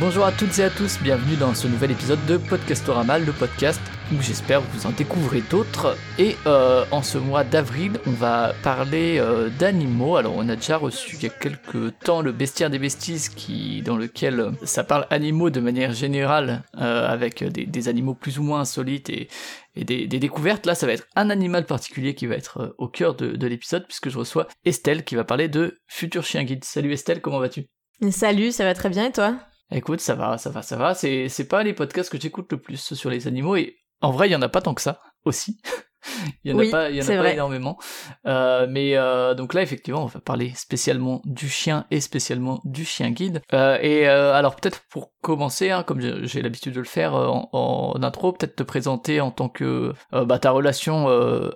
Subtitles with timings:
[0.00, 3.80] Bonjour à toutes et à tous, bienvenue dans ce nouvel épisode de Podcastorama, le podcast
[4.12, 5.96] où j'espère vous en découvrez d'autres.
[6.18, 10.16] Et euh, en ce mois d'avril, on va parler euh, d'animaux.
[10.16, 13.82] Alors on a déjà reçu il y a quelques temps le Bestiaire des Besties qui,
[13.82, 18.38] dans lequel euh, ça parle animaux de manière générale, euh, avec des, des, animaux plus
[18.38, 19.28] ou moins insolites et,
[19.74, 20.66] et des, des, découvertes.
[20.66, 23.86] Là, ça va être un animal particulier qui va être au cœur de, de l'épisode
[23.86, 26.64] puisque je reçois Estelle qui va parler de Futur Chien Guide.
[26.64, 27.66] Salut Estelle, comment vas-tu?
[28.10, 29.38] Salut, ça va très bien et toi?
[29.70, 30.94] Écoute, ça va, ça va, ça va.
[30.94, 34.28] C'est, c'est pas les podcasts que j'écoute le plus sur les animaux et en vrai,
[34.28, 35.60] il y en a pas tant que ça aussi.
[36.44, 37.78] il y en oui, a pas, il y en a pas énormément.
[38.26, 42.84] Euh, mais euh, donc là, effectivement, on va parler spécialement du chien et spécialement du
[42.84, 43.42] chien guide.
[43.52, 47.28] Euh, et euh, alors peut-être pour commencer, hein, comme j'ai l'habitude de le faire euh,
[47.28, 51.08] en, en, intro, peut-être te présenter en tant que euh, bah, ta relation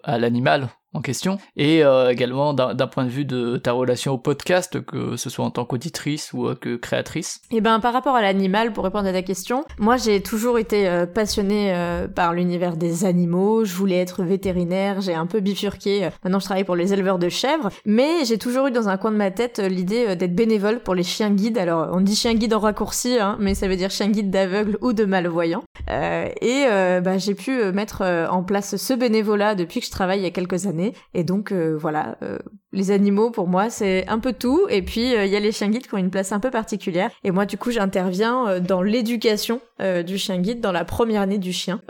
[0.02, 4.18] à l'animal en question et euh, également d'un point de vue de ta relation au
[4.18, 7.42] podcast que ce soit en tant qu'auditrice ou que créatrice.
[7.50, 10.88] Et ben par rapport à l'animal pour répondre à ta question moi j'ai toujours été
[10.88, 13.64] euh, passionnée euh, par l'univers des animaux.
[13.64, 17.28] Je voulais être vétérinaire j'ai un peu bifurqué maintenant je travaille pour les éleveurs de
[17.28, 17.68] chèvres.
[17.84, 21.02] Mais j'ai toujours eu dans un coin de ma tête l'idée d'être bénévole pour les
[21.02, 21.58] chiens guides.
[21.58, 24.78] Alors on dit chien guide en raccourci hein, mais ça veut dire chien guide d'aveugle
[24.80, 25.62] ou de malvoyant.
[25.88, 30.26] Et bah, j'ai pu mettre en place ce bénévolat depuis que je travaille il y
[30.26, 30.77] a quelques années
[31.14, 32.38] et donc euh, voilà, euh,
[32.72, 34.66] les animaux pour moi c'est un peu tout.
[34.68, 36.50] Et puis euh, il y a les chiens guides qui ont une place un peu
[36.50, 37.10] particulière.
[37.24, 39.60] Et moi du coup j'interviens dans l'éducation
[40.06, 41.80] du chien guide dans la première année du chien.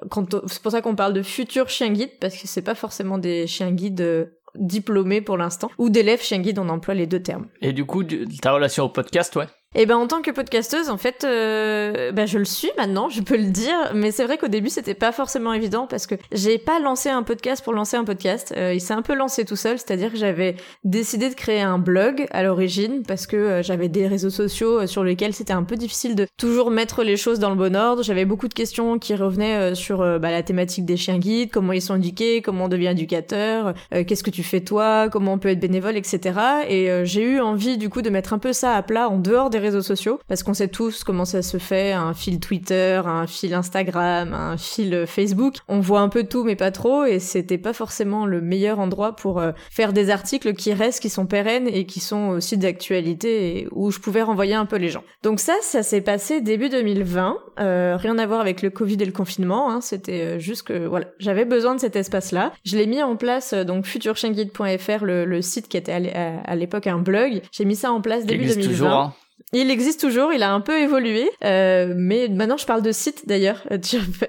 [0.46, 3.46] C'est pour ça qu'on parle de futurs chiens guides parce que c'est pas forcément des
[3.46, 7.46] chiens guides diplômés pour l'instant ou d'élèves chiens guides on emploie les deux termes.
[7.60, 8.04] Et du coup
[8.42, 9.46] ta relation au podcast ouais?
[9.80, 13.22] Et ben en tant que podcasteuse, en fait, euh, ben je le suis maintenant, je
[13.22, 13.76] peux le dire.
[13.94, 17.22] Mais c'est vrai qu'au début c'était pas forcément évident parce que j'ai pas lancé un
[17.22, 18.52] podcast pour lancer un podcast.
[18.56, 21.78] Euh, il s'est un peu lancé tout seul, c'est-à-dire que j'avais décidé de créer un
[21.78, 25.76] blog à l'origine parce que euh, j'avais des réseaux sociaux sur lesquels c'était un peu
[25.76, 28.02] difficile de toujours mettre les choses dans le bon ordre.
[28.02, 31.82] J'avais beaucoup de questions qui revenaient sur bah, la thématique des chiens guides, comment ils
[31.82, 35.60] sont éduqués, comment on devient éducateur, qu'est-ce que tu fais toi, comment on peut être
[35.60, 36.40] bénévole, etc.
[36.68, 39.50] Et j'ai eu envie du coup de mettre un peu ça à plat en dehors
[39.50, 43.26] des réseaux sociaux parce qu'on sait tous comment ça se fait un fil Twitter un
[43.26, 45.56] fil Instagram un fil Facebook.
[45.68, 49.16] On voit un peu tout mais pas trop et c'était pas forcément le meilleur endroit
[49.16, 53.58] pour euh, faire des articles qui restent qui sont pérennes et qui sont aussi d'actualité
[53.58, 55.04] et où je pouvais renvoyer un peu les gens.
[55.22, 59.04] Donc ça ça s'est passé début 2020 euh, rien à voir avec le Covid et
[59.04, 62.76] le confinement hein, c'était euh, juste que voilà j'avais besoin de cet espace là je
[62.76, 66.98] l'ai mis en place euh, donc futurchienguide.fr le, le site qui était à l'époque un
[66.98, 67.42] blog.
[67.52, 69.14] J'ai mis ça en place début 2020 toujours, hein.
[69.52, 73.26] Il existe toujours, il a un peu évolué, euh, mais maintenant je parle de site
[73.26, 73.66] d'ailleurs.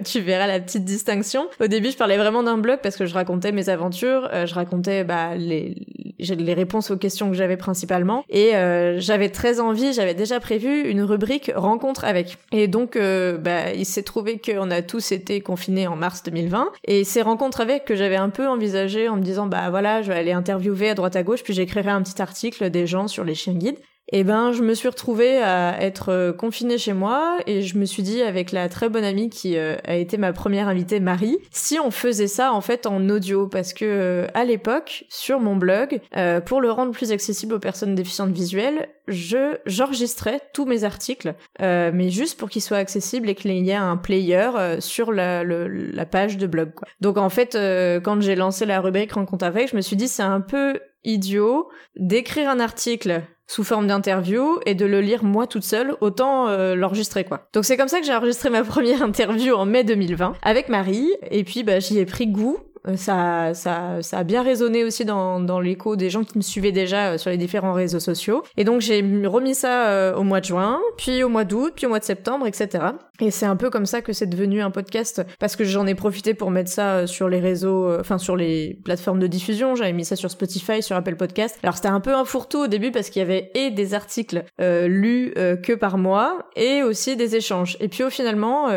[0.05, 1.47] Tu, verras la petite distinction.
[1.59, 4.53] Au début, je parlais vraiment d'un blog parce que je racontais mes aventures, euh, je
[4.53, 5.75] racontais bah, les,
[6.19, 10.89] les réponses aux questions que j'avais principalement, et euh, j'avais très envie, j'avais déjà prévu
[10.89, 12.37] une rubrique rencontre avec.
[12.51, 16.71] Et donc, euh, bah, il s'est trouvé qu'on a tous été confinés en mars 2020,
[16.85, 20.11] et ces rencontres avec que j'avais un peu envisagé en me disant bah voilà, je
[20.11, 23.23] vais aller interviewer à droite à gauche, puis j'écrirai un petit article des gens sur
[23.23, 23.79] les chiens guides
[24.11, 28.03] et ben je me suis retrouvée à être confinée chez moi et je me suis
[28.03, 31.79] dit avec la très bonne amie qui euh, a été ma première invitée Marie si
[31.79, 35.99] on faisait ça en fait en audio parce que euh, à l'époque sur mon blog
[36.15, 41.33] euh, pour le rendre plus accessible aux personnes déficientes visuelles je j'enregistrais tous mes articles
[41.59, 46.05] mais juste pour qu'ils soient accessibles et qu'il y ait un player sur la, la
[46.05, 46.87] page de blog quoi.
[47.01, 47.57] donc en fait
[48.03, 51.69] quand j'ai lancé la rubrique rencontre avec je me suis dit c'est un peu idiot
[51.95, 56.75] d'écrire un article sous forme d'interview et de le lire moi toute seule, autant euh,
[56.75, 57.49] l'enregistrer quoi.
[57.51, 61.09] Donc c'est comme ça que j'ai enregistré ma première interview en mai 2020 avec Marie
[61.31, 62.59] et puis bah j'y ai pris goût
[62.95, 66.71] ça, ça, ça a bien résonné aussi dans, dans l'écho des gens qui me suivaient
[66.71, 68.43] déjà sur les différents réseaux sociaux.
[68.57, 71.85] Et donc j'ai remis ça euh, au mois de juin, puis au mois d'août, puis
[71.85, 72.85] au mois de septembre, etc.
[73.21, 75.95] Et c'est un peu comme ça que c'est devenu un podcast, parce que j'en ai
[75.95, 79.75] profité pour mettre ça sur les réseaux, enfin sur les plateformes de diffusion.
[79.75, 81.59] J'avais mis ça sur Spotify, sur Apple Podcast.
[81.63, 84.43] Alors c'était un peu un fourre-tout au début parce qu'il y avait et des articles
[84.61, 87.75] euh, lus euh, que par mois, et aussi des échanges.
[87.81, 88.69] Et puis au finalement,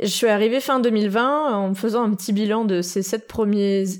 [0.00, 3.49] je suis arrivée fin 2020 en faisant un petit bilan de ces sept premiers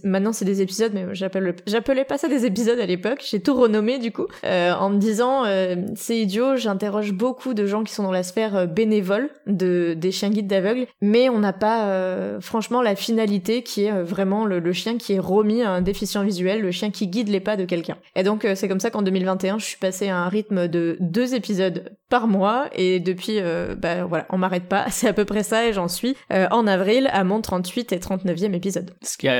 [0.04, 3.54] maintenant c'est des épisodes mais j'appelle j'appelais pas ça des épisodes à l'époque j'ai tout
[3.54, 7.92] renommé du coup euh, en me disant euh, c'est idiot j'interroge beaucoup de gens qui
[7.92, 12.40] sont dans la sphère euh, bénévole de des chiens guides d'aveugles mais on n'a pas
[12.40, 16.60] franchement la finalité qui est vraiment le, chien qui est remis à un déficient visuel
[16.60, 17.96] le chien qui guide les pas de quelqu'un.
[18.16, 21.34] Et donc c'est comme ça qu'en 2021 je suis passée à un rythme de deux
[21.34, 23.40] épisodes par mois et depuis
[23.78, 27.08] bah voilà on m'arrête pas c'est à peu près ça et j'en suis en avril
[27.12, 28.90] à mon 38 et 39e épisode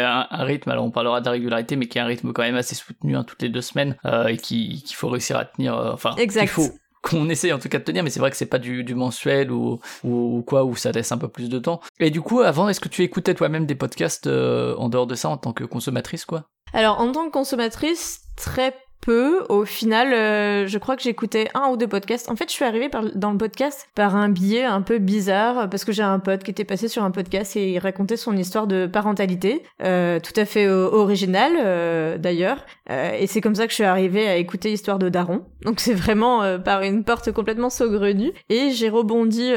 [0.05, 2.57] un, rythme, alors on parlera de la régularité, mais qui est un rythme quand même
[2.57, 3.97] assez soutenu hein, toutes les deux semaines
[4.29, 5.75] et qu'il faut réussir à tenir.
[5.77, 6.43] enfin, exact.
[6.43, 6.71] il faut
[7.03, 8.95] qu'on essaye en tout cas de tenir, mais c'est vrai que c'est pas du, du
[8.95, 11.81] mensuel ou, ou, quoi, où ça laisse un peu plus de temps.
[11.99, 15.29] Et du coup, avant, est-ce que tu écoutais toi-même des podcasts en dehors de ça
[15.29, 16.45] en tant que consommatrice, quoi?
[16.73, 19.45] Alors, en tant que consommatrice, très peu.
[19.49, 22.31] Au final, euh, je crois que j'écoutais un ou deux podcasts.
[22.31, 25.69] En fait, je suis arrivée par, dans le podcast par un biais un peu bizarre
[25.71, 28.37] parce que j'ai un pote qui était passé sur un podcast et il racontait son
[28.37, 32.65] histoire de parentalité, euh, tout à fait original euh, d'ailleurs.
[32.91, 35.45] Euh, et c'est comme ça que je suis arrivée à écouter Histoire de Daron.
[35.63, 38.33] Donc c'est vraiment euh, par une porte complètement saugrenue.
[38.49, 39.51] Et j'ai rebondi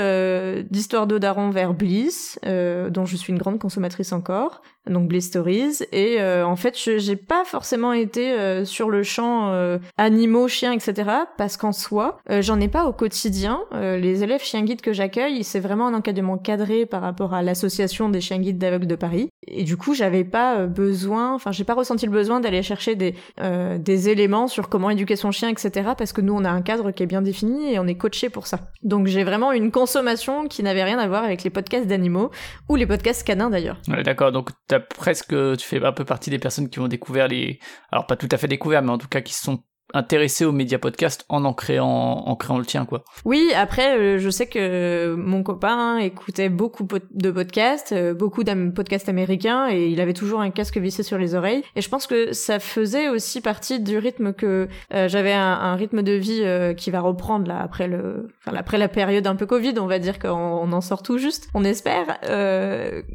[0.70, 5.78] d'Histoire de Daron vers Bliss, dont je suis une grande consommatrice encore donc Bliss Stories
[5.94, 11.10] et en fait j'ai pas forcément été sur le champ euh, animaux, chiens, etc.
[11.38, 13.62] Parce qu'en soi, euh, j'en ai pas au quotidien.
[13.74, 17.42] Euh, les élèves chiens guides que j'accueille, c'est vraiment un encadrement cadré par rapport à
[17.42, 19.30] l'association des chiens guides d'aveugles de Paris.
[19.48, 23.16] Et du coup, j'avais pas besoin, enfin, j'ai pas ressenti le besoin d'aller chercher des
[23.40, 25.92] des éléments sur comment éduquer son chien, etc.
[25.98, 28.30] Parce que nous, on a un cadre qui est bien défini et on est coaché
[28.30, 28.60] pour ça.
[28.84, 32.32] Donc, j'ai vraiment une consommation qui n'avait rien à voir avec les podcasts d'animaux
[32.70, 33.78] ou les podcasts canins d'ailleurs.
[33.88, 34.32] D'accord.
[34.32, 37.60] Donc, t'as presque, tu fais un peu partie des personnes qui ont découvert les,
[37.92, 39.64] alors pas tout à fait découvert, mais en tout cas qui sont
[39.94, 41.86] intéressé aux médias podcast en en créant
[42.26, 43.04] en créant le tien quoi.
[43.26, 48.72] Oui, après euh, je sais que mon copain écoutait beaucoup de podcasts, euh, beaucoup de
[48.72, 52.08] podcasts américains et il avait toujours un casque vissé sur les oreilles et je pense
[52.08, 56.44] que ça faisait aussi partie du rythme que euh, j'avais un, rythme de vie
[56.78, 59.98] qui va reprendre là après le enfin après la période un peu Covid, on va
[59.98, 62.20] dire qu'on en sort tout juste, on espère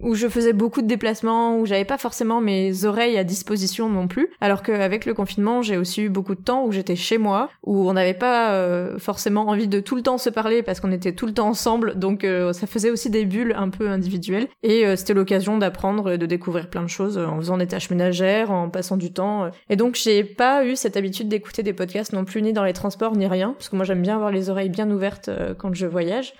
[0.03, 4.09] où je faisais beaucoup de déplacements où j'avais pas forcément mes oreilles à disposition non
[4.09, 7.51] plus alors qu'avec le confinement, j'ai aussi eu beaucoup de temps où j'étais chez moi,
[7.63, 10.93] où on n'avait pas euh, forcément envie de tout le temps se parler parce qu'on
[10.93, 14.49] était tout le temps ensemble, donc euh, ça faisait aussi des bulles un peu individuelles.
[14.63, 17.91] Et euh, c'était l'occasion d'apprendre et de découvrir plein de choses en faisant des tâches
[17.91, 19.51] ménagères, en passant du temps.
[19.71, 22.73] Et donc j'ai pas eu cette habitude d'écouter des podcasts non plus ni dans les
[22.73, 25.87] transports ni rien, parce que moi j'aime bien avoir les oreilles bien ouvertes quand je
[25.87, 26.35] voyage,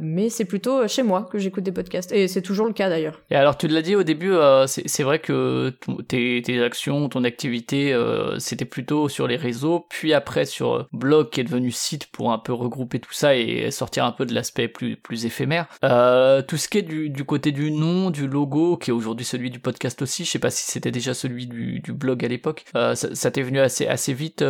[0.00, 2.12] mais c'est plutôt chez moi que j'écoute des podcasts.
[2.12, 3.20] Et c'est toujours le cas d'ailleurs.
[3.30, 4.32] Et alors tu l'as dit au début,
[4.66, 5.72] c'est vrai que
[6.08, 7.96] tes, tes actions, ton activité,
[8.38, 12.32] c'était plutôt sur les réseaux puis après sur euh, blog qui est devenu site pour
[12.32, 15.66] un peu regrouper tout ça et sortir un peu de l'aspect plus, éphémère.
[15.84, 19.50] Euh, tout ce qui est du, côté du nom, du logo, qui est aujourd'hui celui
[19.50, 22.64] du podcast aussi, je sais pas si c'était déjà celui du, du blog à l'époque,
[22.76, 24.44] euh, ça, ça t'est venu assez, assez vite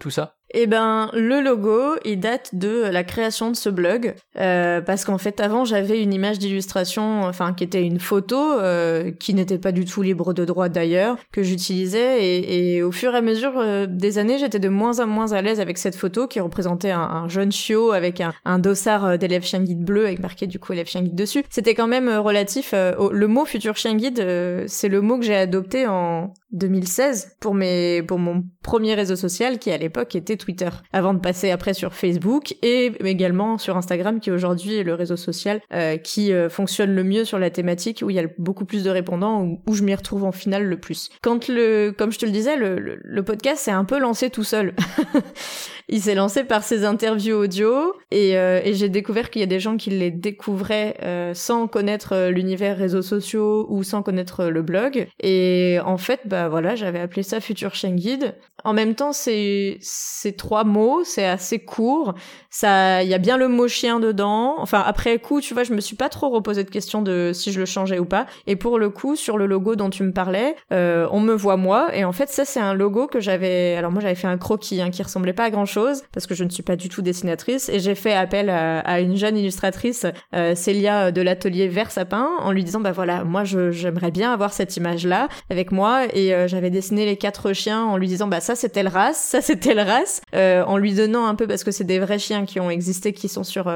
[0.00, 0.36] tout ça?
[0.54, 5.18] Eh ben, le logo, il date de la création de ce blog, euh, parce qu'en
[5.18, 9.72] fait, avant, j'avais une image d'illustration, enfin, qui était une photo, euh, qui n'était pas
[9.72, 13.58] du tout libre de droit d'ailleurs, que j'utilisais, et, et, au fur et à mesure
[13.58, 16.90] euh, des années, j'étais de moins en moins à l'aise avec cette photo qui représentait
[16.90, 20.46] un, un jeune chiot avec un, un dossard euh, d'élève chien guide bleu avec marqué
[20.46, 21.44] du coup élève chien guide dessus.
[21.50, 22.74] C'était quand même euh, relatif.
[22.98, 24.24] Au, le mot futur chien guide,
[24.66, 29.58] c'est le mot que j'ai adopté en 2016 pour mes pour mon premier réseau social
[29.58, 34.20] qui à l'époque était Twitter avant de passer après sur Facebook et également sur Instagram
[34.20, 38.02] qui aujourd'hui est le réseau social euh, qui euh, fonctionne le mieux sur la thématique
[38.04, 40.64] où il y a beaucoup plus de répondants où, où je m'y retrouve en finale
[40.64, 41.10] le plus.
[41.22, 44.74] Quand le comme je te le disais le, podcast s'est un peu lancé tout seul.
[45.88, 49.46] il s'est lancé par ses interviews audio et, euh, et j'ai découvert qu'il y a
[49.46, 54.46] des gens qui les découvraient euh, sans connaître euh, l'univers réseaux sociaux ou sans connaître
[54.46, 55.06] le blog.
[55.20, 58.34] Et en fait, bah voilà, j'avais appelé ça Future Guide.
[58.64, 62.14] En même temps, c'est c'est trois mots, c'est assez court.
[62.50, 64.56] Ça, il y a bien le mot chien dedans.
[64.58, 67.52] Enfin, après coup, tu vois, je me suis pas trop reposé de question de si
[67.52, 68.26] je le changeais ou pas.
[68.48, 71.56] Et pour le coup, sur le logo dont tu me parlais, euh, on me voit
[71.56, 71.94] moi.
[71.94, 73.76] Et en fait, ça c'est un logo que j'avais.
[73.76, 75.75] Alors moi, j'avais fait un croquis hein, qui ressemblait pas à grand chose
[76.12, 79.16] parce que je ne suis pas du tout dessinatrice et j'ai fait appel à, une
[79.16, 84.10] jeune illustratrice euh, Célia de l'atelier Vert Sapin en lui disant bah voilà moi j'aimerais
[84.10, 87.96] bien avoir cette image là avec moi et euh, j'avais dessiné les quatre chiens en
[87.96, 91.26] lui disant bah ça c'est telle race ça c'est telle race euh, en lui donnant
[91.26, 93.68] un peu parce que c'est des vrais chiens qui ont existé qui sont sur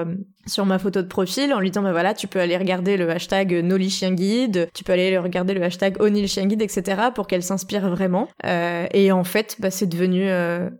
[0.50, 3.08] sur ma photo de profil en lui disant bah voilà tu peux aller regarder le
[3.08, 4.14] hashtag Noli Chien
[4.74, 9.24] tu peux aller regarder le hashtag Onil Chien etc pour qu'elle s'inspire vraiment et en
[9.24, 10.28] fait bah c'est devenu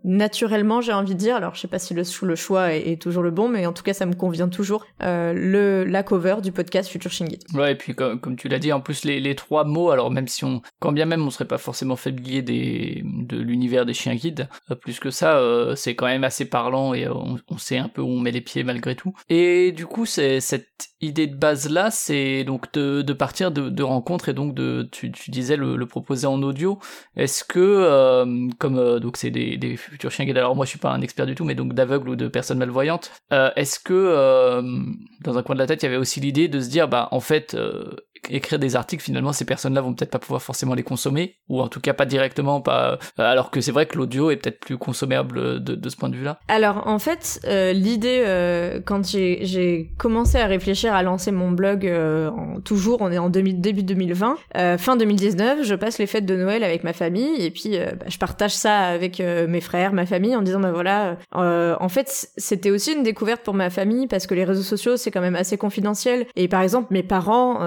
[0.03, 1.35] naturellement j'ai envie dire.
[1.35, 3.83] Alors, je sais pas si le, le choix est, toujours le bon, mais en tout
[3.83, 4.85] cas, ça me convient toujours.
[5.03, 7.39] Euh, le la cover du podcast Future Shingit.
[7.53, 9.91] Ouais, et puis comme, tu l'as dit, en plus les, les, trois mots.
[9.91, 13.85] Alors même si on, quand bien même, on serait pas forcément familier des de l'univers
[13.85, 17.37] des chiens guides, euh, plus que ça, euh, c'est quand même assez parlant et on,
[17.47, 19.13] on, sait un peu où on met les pieds malgré tout.
[19.29, 24.33] Et du coup, cette idée de base là, c'est donc de, partir de, rencontres et
[24.33, 26.79] donc de, tu, disais le, proposer en audio.
[27.15, 30.37] Est-ce que euh, comme donc c'est des, futurs chiens guides.
[30.37, 32.59] Alors moi, je suis pas un expert du tout, mais donc d'aveugles ou de personnes
[32.59, 33.11] malvoyantes.
[33.33, 34.61] Euh, est-ce que euh,
[35.21, 37.07] dans un coin de la tête, il y avait aussi l'idée de se dire, bah
[37.11, 37.95] en fait, euh,
[38.31, 41.67] écrire des articles, finalement, ces personnes-là vont peut-être pas pouvoir forcément les consommer, ou en
[41.67, 42.93] tout cas pas directement, pas.
[42.93, 46.09] Euh, alors que c'est vrai que l'audio est peut-être plus consommable de, de, ce point
[46.09, 46.39] de vue-là.
[46.47, 51.91] Alors en fait, euh, l'idée euh, quand j'ai commencé à réfléchir à lancer mon blog,
[52.63, 54.37] toujours, on est en début 2020,
[54.77, 58.17] fin 2019, je passe les fêtes de Noël avec ma famille et puis bah, je
[58.17, 62.93] partage ça avec mes frères, ma famille, en disant bah voilà, en fait c'était aussi
[62.93, 66.25] une découverte pour ma famille parce que les réseaux sociaux c'est quand même assez confidentiel
[66.35, 67.59] et par exemple mes parents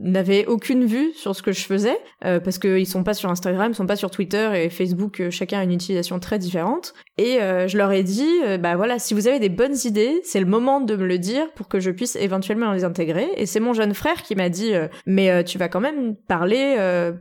[0.00, 3.74] n'avaient aucune vue sur ce que je faisais parce qu'ils sont pas sur Instagram, ils
[3.74, 6.94] sont pas sur Twitter et Facebook, chacun a une utilisation très différente.
[7.16, 10.46] Et je leur ai dit, bah voilà, si vous avez des bonnes idées, c'est le
[10.46, 13.28] moment de me le dire pour que je puisse éventuellement les intégrer.
[13.36, 14.72] Et c'est mon jeune frère qui m'a dit,
[15.06, 16.76] mais tu vas quand même parler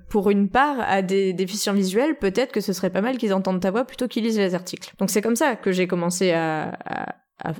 [0.09, 3.61] pour une part à des déficients visuels, peut-être que ce serait pas mal qu'ils entendent
[3.61, 4.93] ta voix plutôt qu'ils lisent les articles.
[4.99, 6.77] Donc c'est comme ça que j'ai commencé à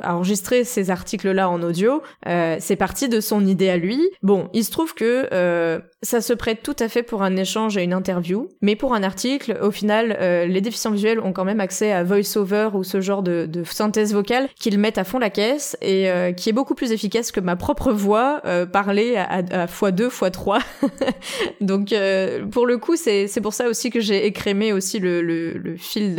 [0.03, 4.01] enregistrer ces articles-là en audio, euh, c'est parti de son idée à lui.
[4.23, 7.75] Bon, il se trouve que euh, ça se prête tout à fait pour un échange
[7.77, 11.45] et une interview, mais pour un article, au final, euh, les déficients visuels ont quand
[11.45, 15.17] même accès à VoiceOver ou ce genre de, de synthèse vocale qu'ils mettent à fond
[15.17, 19.15] la caisse et euh, qui est beaucoup plus efficace que ma propre voix euh, parlée
[19.15, 20.61] à, à, x2, x3.
[21.61, 21.93] Donc,
[22.51, 26.15] pour le coup, c'est pour ça aussi que j'ai écrémé aussi le, le, le fil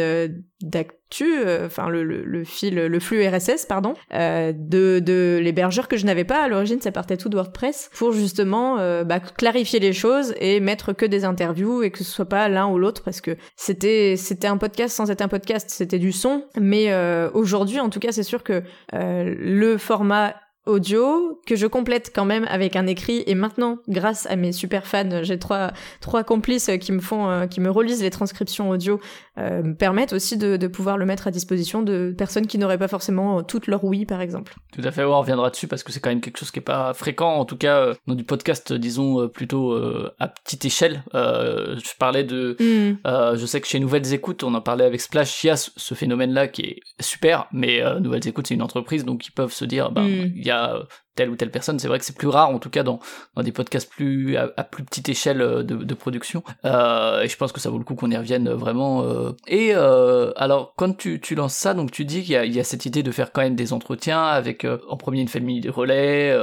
[0.61, 5.97] d'acte euh, enfin le, le, fil, le flux RSS, pardon, euh, de, de l'hébergeur que
[5.97, 6.43] je n'avais pas.
[6.43, 10.61] À l'origine, ça partait tout de WordPress, pour justement euh, bah, clarifier les choses et
[10.61, 14.17] mettre que des interviews et que ce soit pas l'un ou l'autre, parce que c'était
[14.17, 16.93] c'était un podcast sans être un podcast, c'était du son, mais
[17.33, 18.63] aujourd'hui en tout cas c'est sûr que
[18.93, 20.35] le format
[20.69, 23.25] audio que je complète quand même avec un écrit.
[23.27, 27.47] Et maintenant grâce à mes super fans j'ai trois trois complices qui me font euh,
[27.47, 29.01] qui me relisent les transcriptions audio
[29.39, 32.79] euh, me permettent aussi de, de, pouvoir le mettre à disposition de personnes qui n'auraient
[32.79, 34.55] pas forcément toutes leur oui par exemple.
[34.73, 35.05] Tout à fait.
[35.05, 37.35] On reviendra dessus parce que c'est quand même quelque chose qui est pas fréquent.
[37.35, 39.75] En tout cas euh, dans du podcast disons plutôt
[40.19, 43.37] à petite échelle je parlais de mm.
[43.37, 45.45] je sais que chez Nouvelles Écoutes on en parlait avec Splash.
[45.45, 49.05] Il y a ce phénomène là qui est super mais Nouvelles Écoutes c'est une entreprise
[49.05, 50.85] donc ils peuvent se dire ben il y a uh,
[51.19, 51.81] telle ou telle personne.
[51.81, 53.01] C'est vrai que c'est plus rare, en tout cas dans,
[53.43, 56.45] des podcasts plus à, plus petite échelle euh, de, production.
[56.65, 59.03] Euh, et je pense que ça vaut le coup qu'on y revienne vraiment.
[59.03, 59.33] Euh.
[59.49, 62.87] Et euh, alors, quand tu, tu lances ça, donc tu dis qu'il y a, cette
[62.87, 66.37] idée de faire quand même des entretiens avec en premier une famille de relais,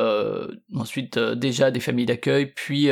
[0.75, 2.89] ensuite déjà des familles d'accueil, puis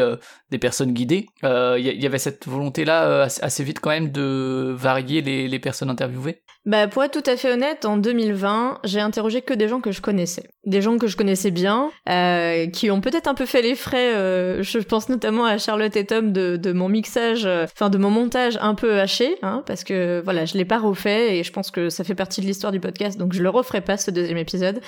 [0.51, 1.25] des personnes guidées.
[1.43, 6.43] Il y, avait cette volonté-là assez vite quand même de varier les, les personnes interviewées?
[6.65, 9.91] Bah pour être tout à fait honnête, en 2020, j'ai interrogé que des gens que
[9.91, 11.72] je connaissais, des gens que je connaissais bien
[12.09, 14.13] euh, qui ont peut-être un peu fait les frais.
[14.15, 17.97] Euh, je pense notamment à Charlotte et Tom de, de mon mixage, euh, enfin de
[17.97, 21.51] mon montage un peu haché, hein, parce que voilà, je l'ai pas refait et je
[21.51, 24.11] pense que ça fait partie de l'histoire du podcast, donc je le referai pas ce
[24.11, 24.81] deuxième épisode.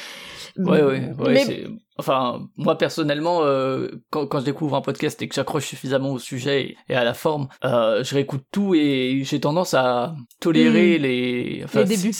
[0.57, 1.45] Ouais, ouais, ouais.
[1.47, 1.65] Mais...
[1.97, 6.19] Enfin, moi personnellement, euh, quand, quand, je découvre un podcast et que j'accroche suffisamment au
[6.19, 11.01] sujet et, à la forme, euh, je réécoute tout et j'ai tendance à tolérer hmm.
[11.01, 12.13] les, enfin, les débuts.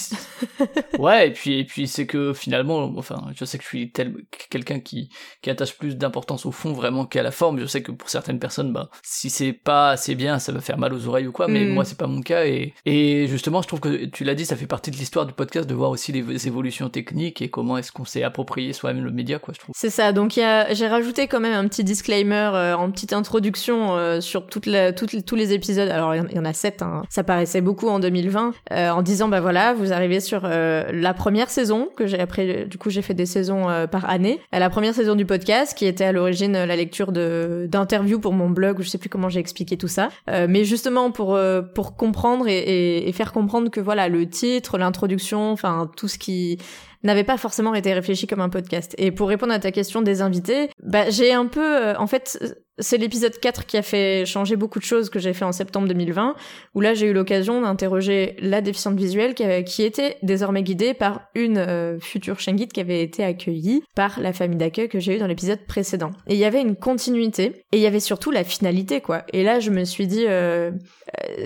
[0.98, 4.14] ouais, et puis et puis c'est que finalement, enfin, je sais que je suis tel
[4.50, 5.10] quelqu'un qui
[5.42, 7.60] qui attache plus d'importance au fond vraiment qu'à la forme.
[7.60, 10.78] Je sais que pour certaines personnes, bah, si c'est pas assez bien, ça va faire
[10.78, 11.48] mal aux oreilles ou quoi.
[11.48, 11.74] Mais hmm.
[11.74, 14.56] moi, c'est pas mon cas et et justement, je trouve que tu l'as dit, ça
[14.56, 17.92] fait partie de l'histoire du podcast de voir aussi les évolutions techniques et comment est-ce
[17.92, 19.52] qu'on s'est approprié soi-même le média, quoi.
[19.52, 20.12] Je c'est ça.
[20.12, 24.66] Donc j'ai rajouté quand même un petit disclaimer euh, en petite introduction euh, sur toute
[24.66, 25.88] la, toutes, tous les épisodes.
[25.88, 26.82] Alors il y en a sept.
[26.82, 27.02] Hein.
[27.08, 31.50] Ça paraissait beaucoup en 2020 euh, en disant bah voilà vous arrivez sur la première
[31.50, 34.40] saison que j'ai après du coup j'ai fait des saisons par année.
[34.52, 38.50] La première saison du podcast qui était à l'origine la lecture de d'interviews pour mon
[38.50, 38.78] blog.
[38.80, 40.08] Je sais plus comment j'ai expliqué tout ça.
[40.28, 41.38] mais justement pour
[41.74, 46.18] pour comprendre et, et, et faire comprendre que voilà le titre, l'introduction, enfin tout ce
[46.18, 46.58] qui
[47.06, 48.94] n'avait pas forcément été réfléchi comme un podcast.
[48.98, 52.38] Et pour répondre à ta question des invités, bah, j'ai un peu, euh, en fait,
[52.78, 55.88] c'est l'épisode 4 qui a fait changer beaucoup de choses que j'ai fait en septembre
[55.88, 56.34] 2020,
[56.74, 60.92] où là j'ai eu l'occasion d'interroger la déficiente visuelle qui, avait, qui était désormais guidée
[60.92, 65.00] par une euh, future chaîne guide qui avait été accueillie par la famille d'accueil que
[65.00, 66.10] j'ai eu dans l'épisode précédent.
[66.26, 69.22] Et il y avait une continuité, et il y avait surtout la finalité, quoi.
[69.32, 70.70] Et là je me suis dit, euh,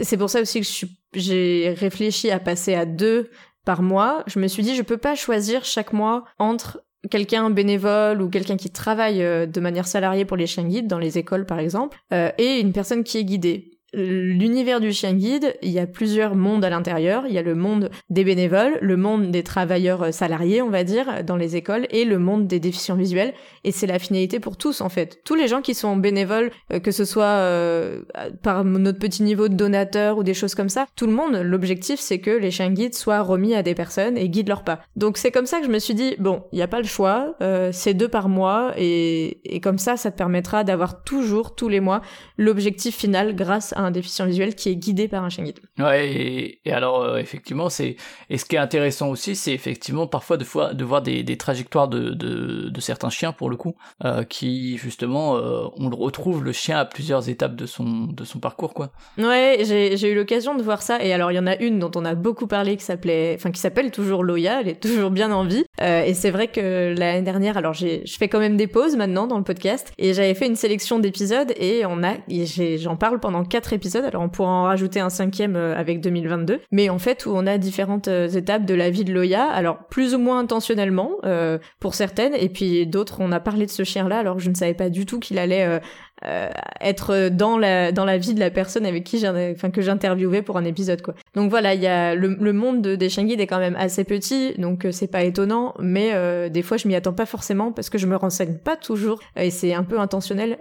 [0.02, 0.66] c'est pour ça aussi que
[1.14, 3.30] j'ai réfléchi à passer à deux
[3.70, 8.20] par mois, je me suis dit je peux pas choisir chaque mois entre quelqu'un bénévole
[8.20, 11.46] ou quelqu'un qui travaille euh, de manière salariée pour les chiens guides dans les écoles
[11.46, 13.78] par exemple euh, et une personne qui est guidée.
[13.92, 17.24] L'univers du chien guide, il y a plusieurs mondes à l'intérieur.
[17.26, 20.84] Il y a le monde des bénévoles, le monde des travailleurs euh, salariés, on va
[20.84, 23.34] dire, dans les écoles, et le monde des déficients visuels.
[23.64, 25.20] Et c'est la finalité pour tous, en fait.
[25.24, 28.02] Tous les gens qui sont bénévoles, euh, que ce soit euh,
[28.42, 32.00] par notre petit niveau de donateur ou des choses comme ça, tout le monde, l'objectif,
[32.00, 34.80] c'est que les chiens guides soient remis à des personnes et guident leurs pas.
[34.96, 36.86] Donc c'est comme ça que je me suis dit, bon, il n'y a pas le
[36.86, 37.34] choix,
[37.72, 41.80] c'est deux par mois, et, et comme ça, ça te permettra d'avoir toujours, tous les
[41.80, 42.02] mois,
[42.38, 45.60] l'objectif final grâce à un déficient visuel qui est guidé par un chien guide.
[45.78, 47.96] Ouais, et, alors euh, effectivement, c'est
[48.28, 51.36] et ce qui est intéressant aussi, c'est effectivement parfois de, fois, de voir des, des
[51.36, 55.96] trajectoires de, de, de, certains chiens pour le coup, euh, qui justement, euh, on le
[55.96, 58.90] retrouve le chien à plusieurs étapes de son de son parcours, quoi.
[59.18, 61.90] Ouais, j'ai eu l'occasion de voir ça, et alors il y en a une dont
[61.94, 65.32] on a beaucoup parlé qui s'appelait, enfin qui s'appelle toujours Loya, elle est toujours bien
[65.32, 68.96] en vie, et c'est vrai que l'année dernière, alors je fais quand même des pauses
[68.96, 72.14] maintenant dans le podcast, et j'avais fait une sélection d'épisodes et on a,
[72.78, 76.60] j'en parle pendant quatre épisodes, alors on pourra en rajouter un cinquième euh, avec 2022,
[76.70, 79.78] mais en fait où on a différentes euh, étapes de la vie de Loya, alors
[79.88, 83.84] plus ou moins intentionnellement euh, pour certaines, et puis d'autres on a parlé de ce
[83.84, 85.80] chien-là alors je ne savais pas du tout qu'il allait
[86.80, 90.56] être dans la dans la vie de la personne avec qui enfin que j'interviewais pour
[90.56, 91.14] un épisode quoi.
[91.34, 94.54] Donc voilà, il y a le, le monde de, des est quand même assez petit,
[94.58, 97.90] donc euh, c'est pas étonnant, mais euh, des fois je m'y attends pas forcément parce
[97.90, 100.58] que je me renseigne pas toujours et c'est un peu intentionnel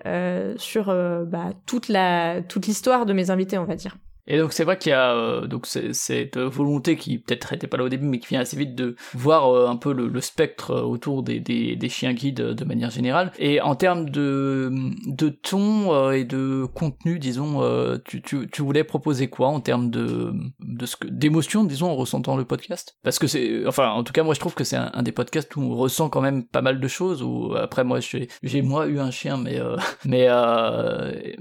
[0.58, 3.98] sur bah, toute la toute l'histoire de mes invités on va dire.
[4.29, 7.77] Et donc c'est vrai qu'il y a euh, donc cette volonté qui peut-être n'était pas
[7.77, 10.71] là au début, mais qui vient assez vite de voir euh, un peu le, spectre
[10.71, 13.31] euh, autour des, des, des, chiens guides de manière générale.
[13.39, 14.71] Et en termes de,
[15.07, 17.62] de ton et de contenu, disons,
[18.05, 21.95] tu, tu, tu, voulais proposer quoi en termes de, de ce que d'émotion, disons, en
[21.95, 22.98] ressentant le podcast?
[23.01, 25.55] Parce que c'est, enfin, en tout cas, moi je trouve que c'est un, des podcasts
[25.55, 27.24] où on ressent quand même pas mal de choses.
[27.24, 28.00] Ou après, moi,
[28.43, 29.57] j'ai moi eu un chien, mais
[30.05, 30.27] mais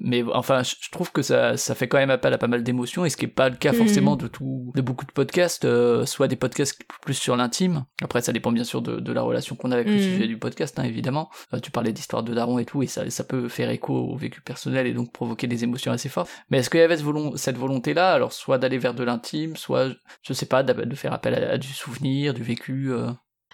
[0.01, 2.78] mais enfin, je trouve que ça ça fait quand même appel à pas mal d'émotions
[2.85, 4.19] et ce qui est pas le cas forcément mm.
[4.19, 8.33] de tout de beaucoup de podcasts euh, soit des podcasts plus sur l'intime après ça
[8.33, 10.01] dépend bien sûr de, la relation qu'on a avec le mm.
[10.01, 13.09] sujet du podcast hein, évidemment euh, tu parlais d'histoire de daron et tout et ça,
[13.11, 16.59] ça peut faire écho au vécu personnel et donc provoquer des émotions assez fortes mais
[16.59, 16.99] est-ce qu'il y avait
[17.37, 19.89] cette volonté là alors soit d'aller vers de l'intime soit
[20.23, 23.11] je sais pas de faire appel à, du souvenir du vécu euh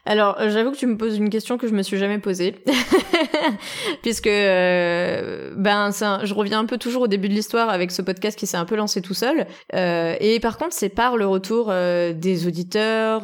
[0.07, 2.55] alors, euh, j'avoue que tu me poses une question que je me suis jamais posée,
[4.03, 8.39] puisque euh, ben je reviens un peu toujours au début de l'histoire avec ce podcast
[8.39, 9.47] qui s'est un peu lancé tout seul.
[9.75, 13.23] Euh, et par contre, c'est par le retour des auditeurs,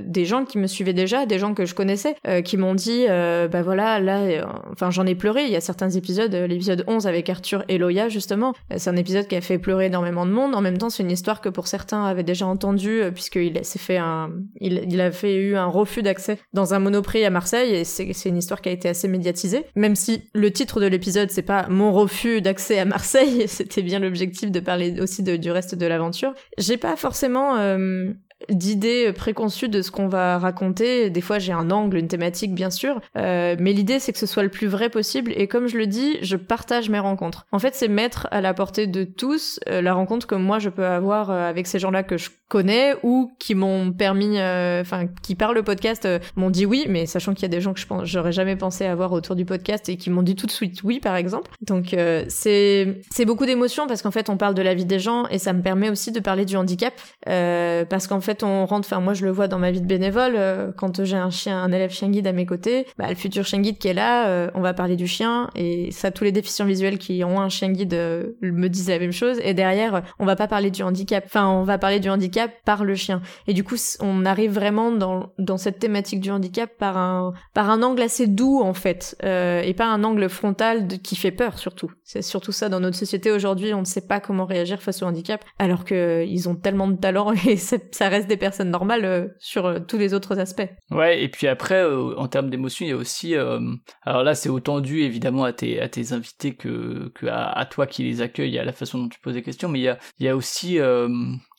[0.00, 3.62] des gens qui me suivaient déjà, des gens que je connaissais, qui m'ont dit, ben
[3.62, 5.44] voilà, là, enfin j'en ai pleuré.
[5.44, 9.26] Il y a certains épisodes, l'épisode 11 avec Arthur et Loya justement, c'est un épisode
[9.26, 10.54] qui a fait pleurer énormément de monde.
[10.54, 13.98] En même temps, c'est une histoire que pour certains avaient déjà entendue, puisqu'il s'est fait
[13.98, 17.84] un, il, il a fait eu un refus d'accès dans un monoprix à Marseille et
[17.84, 19.66] c'est une histoire qui a été assez médiatisée.
[19.74, 23.98] Même si le titre de l'épisode c'est pas mon refus d'accès à Marseille, c'était bien
[23.98, 26.32] l'objectif de parler aussi de, du reste de l'aventure.
[26.56, 28.12] J'ai pas forcément euh,
[28.48, 31.10] d'idées préconçues de ce qu'on va raconter.
[31.10, 34.26] Des fois, j'ai un angle, une thématique, bien sûr, euh, mais l'idée, c'est que ce
[34.26, 35.32] soit le plus vrai possible.
[35.36, 37.46] Et comme je le dis, je partage mes rencontres.
[37.52, 40.68] En fait, c'est mettre à la portée de tous euh, la rencontre que moi je
[40.68, 45.06] peux avoir euh, avec ces gens-là que je connais ou qui m'ont permis, euh, enfin,
[45.22, 47.80] qui par le podcast m'ont dit oui, mais sachant qu'il y a des gens que
[47.80, 50.52] je pense, j'aurais jamais pensé avoir autour du podcast et qui m'ont dit tout de
[50.52, 51.50] suite oui, par exemple.
[51.62, 51.96] Donc,
[52.28, 55.38] c'est c'est beaucoup d'émotions parce qu'en fait, on parle de la vie des gens et
[55.38, 56.94] ça me permet aussi de parler du handicap
[57.24, 60.34] parce qu'en fait, on rentre, enfin moi je le vois dans ma vie de bénévole,
[60.36, 63.44] euh, quand j'ai un chien, un élève chien guide à mes côtés, bah, le futur
[63.44, 66.32] chien guide qui est là, euh, on va parler du chien et ça tous les
[66.32, 70.02] déficients visuels qui ont un chien guide euh, me disent la même chose et derrière
[70.18, 73.22] on va pas parler du handicap, enfin on va parler du handicap par le chien
[73.46, 74.92] et du coup on arrive vraiment
[75.38, 80.04] dans cette thématique du handicap par un angle assez doux en fait et pas un
[80.04, 81.90] angle frontal qui fait peur surtout.
[82.04, 85.06] C'est surtout ça dans notre société aujourd'hui, on ne sait pas comment réagir face au
[85.06, 89.28] handicap alors que ils ont tellement de talent et ça, ça des personnes normales euh,
[89.38, 90.68] sur euh, tous les autres aspects.
[90.90, 94.48] Ouais, et puis après, euh, en termes d'émotion, il y a aussi, alors là, c'est
[94.48, 98.58] autant dû évidemment à tes, à tes invités que, que à, toi qui les accueille,
[98.58, 100.36] à la façon dont tu poses des questions, mais il y a, il y a
[100.36, 100.78] aussi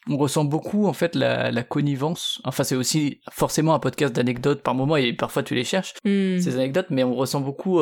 [0.09, 2.41] on ressent beaucoup en fait la, la connivence.
[2.45, 6.39] Enfin, c'est aussi forcément un podcast d'anecdotes par moment et parfois tu les cherches hmm.
[6.39, 7.81] ces anecdotes, mais on ressent beaucoup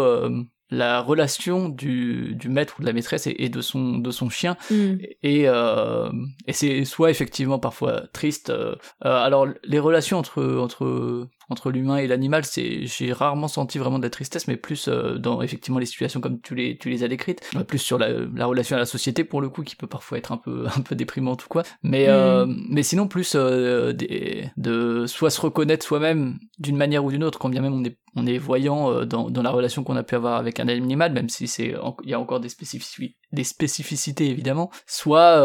[0.71, 4.57] la relation du, du maître ou de la maîtresse et, de son de son chien
[4.71, 4.95] mm.
[5.21, 6.11] et euh,
[6.47, 8.75] et c'est soit effectivement parfois triste euh,
[9.05, 13.99] euh, alors les relations entre entre entre l'humain et l'animal, c'est j'ai rarement senti vraiment
[13.99, 17.03] de la tristesse, mais plus euh, dans effectivement les situations comme tu les tu les
[17.03, 19.87] as décrites, plus sur la, la, relation à la société pour le coup qui peut
[19.87, 21.63] parfois être un peu un peu déprimante ou quoi.
[21.83, 22.65] Mais euh, mm.
[22.69, 27.39] mais sinon plus euh, des, de soit se reconnaître soi-même d'une manière ou d'une autre,
[27.39, 30.15] quand bien même on est on est voyant dans, dans la relation qu'on a pu
[30.15, 34.29] avoir avec un animal, même si c'est il y a encore des spécificités des spécificités
[34.29, 35.41] évidemment, soit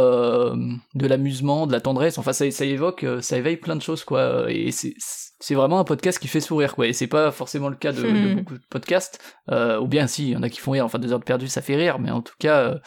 [0.94, 2.16] de l'amusement, de la tendresse.
[2.18, 4.48] Enfin ça ça évoque ça éveille plein de choses quoi.
[4.52, 4.94] Et c'est
[5.40, 6.86] c'est vraiment un podcast qui fait sourire quoi.
[6.86, 8.36] Et c'est pas forcément le cas de, hmm.
[8.36, 9.20] beaucoup de podcasts.
[9.50, 10.84] Euh, ou bien si il y en a qui font rire.
[10.84, 11.98] Enfin deux heures de perdu ça fait rire.
[11.98, 12.78] Mais en tout cas euh,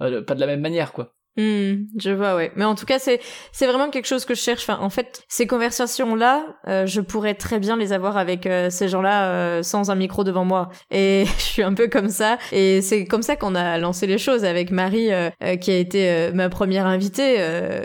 [0.00, 2.50] euh, pas de la même manière quoi Hmm, je vois, ouais.
[2.56, 3.20] Mais en tout cas, c'est
[3.52, 4.62] c'est vraiment quelque chose que je cherche.
[4.68, 8.88] Enfin, en fait, ces conversations-là, euh, je pourrais très bien les avoir avec euh, ces
[8.88, 10.70] gens-là euh, sans un micro devant moi.
[10.90, 12.38] Et je suis un peu comme ça.
[12.50, 15.10] Et c'est comme ça qu'on a lancé les choses avec Marie,
[15.60, 17.36] qui a été ma première invitée.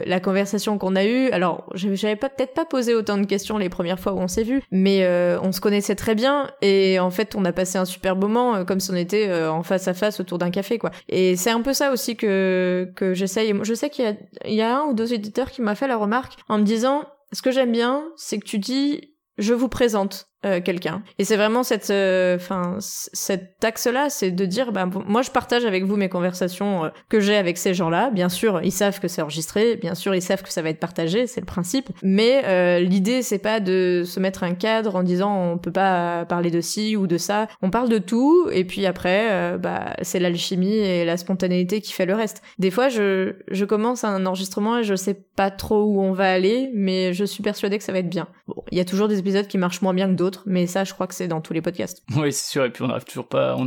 [0.06, 1.30] la conversation qu'on a eue.
[1.30, 4.64] Alors, j'avais peut-être pas posé autant de questions les premières fois où on s'est vu,
[4.72, 5.08] mais
[5.44, 6.50] on se connaissait très bien.
[6.62, 9.88] Et en fait, on a passé un super moment, comme si on était en face
[9.88, 10.90] à face autour d'un café, quoi.
[11.08, 14.78] Et c'est un peu ça aussi que que j'essaie je sais qu'il y, y a,
[14.78, 17.72] un ou deux éditeurs qui m'a fait la remarque en me disant, ce que j'aime
[17.72, 20.28] bien, c'est que tu dis, je vous présente.
[20.46, 21.04] Euh, quelqu'un.
[21.20, 25.64] Et c'est vraiment cette, euh, enfin, cet axe-là, c'est de dire, bah, moi, je partage
[25.64, 28.10] avec vous mes conversations euh, que j'ai avec ces gens-là.
[28.10, 29.78] Bien sûr, ils savent que c'est enregistré.
[29.78, 31.28] Bien sûr, ils savent que ça va être partagé.
[31.28, 31.90] C'est le principe.
[32.04, 36.52] Mais l'idée, c'est pas de se mettre un cadre en disant, on peut pas parler
[36.52, 37.48] de ci ou de ça.
[37.62, 38.50] On parle de tout.
[38.52, 42.42] Et puis après, bah, c'est l'alchimie et la spontanéité qui fait le reste.
[42.60, 46.32] Des fois, je, je commence un enregistrement et je sais pas trop où on va
[46.32, 48.28] aller, mais je suis persuadée que ça va être bien.
[48.48, 50.84] Bon, il y a toujours des épisodes qui marchent moins bien que d'autres mais ça,
[50.84, 52.04] je crois que c'est dans tous les podcasts.
[52.16, 53.66] Oui, c'est sûr, et puis on n'arrive toujours pas, on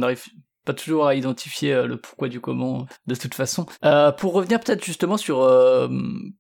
[0.67, 3.67] pas toujours à identifier euh, le pourquoi du comment de toute façon.
[3.85, 5.89] Euh, pour revenir peut-être justement sur euh,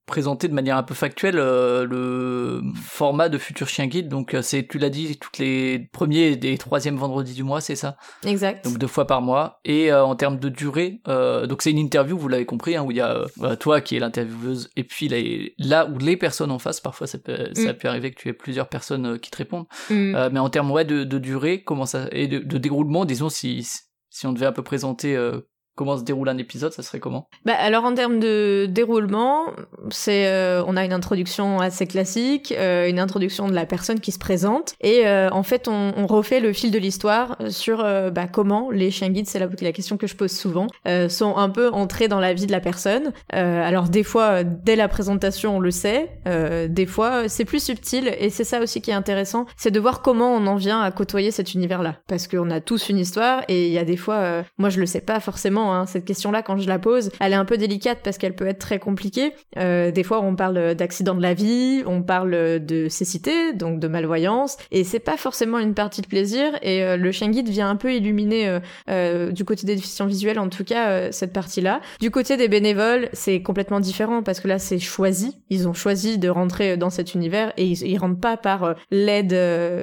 [0.04, 4.78] présenter de manière un peu factuelle le format de Futur Chien Guide, donc c'est tu
[4.78, 7.96] l'as dit toutes les premiers et troisièmes vendredis du mois, c'est ça?
[8.26, 8.64] Exact.
[8.64, 12.28] Donc deux fois par mois et en termes de durée, donc c'est une interview, vous
[12.28, 13.24] l'avez compris, hein, où il y a
[13.60, 17.50] toi qui est l'intervieweuse et puis là où les personnes en face, parfois ça peut
[17.54, 17.76] ça mm.
[17.76, 20.28] peut arriver que tu aies plusieurs personnes qui te répondent, mm.
[20.32, 23.62] mais en termes ouais de, de durée, comment ça et de, de déroulement, disons si
[23.62, 23.85] si
[24.24, 25.40] on devait un peu présenter euh,
[25.76, 27.28] comment se déroule un épisode, ça serait comment?
[27.44, 29.44] Bah alors en termes de déroulement,
[29.90, 34.10] c'est euh, on a une introduction assez classique, euh, une introduction de la personne qui
[34.10, 38.70] se présente et euh, en fait on, refait le fil de l'histoire sur bah, comment
[38.70, 40.68] les chiens guides, c'est la, la, question que je pose souvent,
[41.08, 43.12] sont un peu entrés dans la vie de la personne.
[43.30, 46.20] alors des fois dès la présentation on le sait,
[46.68, 50.00] des fois c'est plus subtil et c'est ça aussi qui est intéressant, c'est de voir
[50.00, 53.66] comment on en vient à côtoyer cet univers-là parce qu'on a tous une histoire et
[53.66, 55.86] il y a des fois, moi je le sais pas forcément Hein.
[55.86, 58.58] Cette question-là, quand je la pose, elle est un peu délicate parce qu'elle peut être
[58.58, 59.32] très compliquée.
[59.58, 63.88] Euh, des fois, on parle d'accident de la vie, on parle de cécité, donc de
[63.88, 66.58] malvoyance, et c'est pas forcément une partie de plaisir.
[66.62, 70.38] Et euh, le chien guide vient un peu illuminer euh, du côté des déficients visuels,
[70.38, 71.80] en tout cas, cette partie-là.
[72.00, 75.36] Du côté des bénévoles, c'est complètement différent parce que là, c'est choisi.
[75.50, 79.34] Ils ont choisi de rentrer dans cet univers et ils, ils rentrent pas par l'aide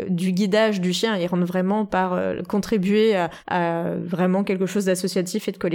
[0.10, 5.48] du guidage du chien, ils rentrent vraiment par contribuer à, à vraiment quelque chose d'associatif
[5.48, 5.73] et de collectif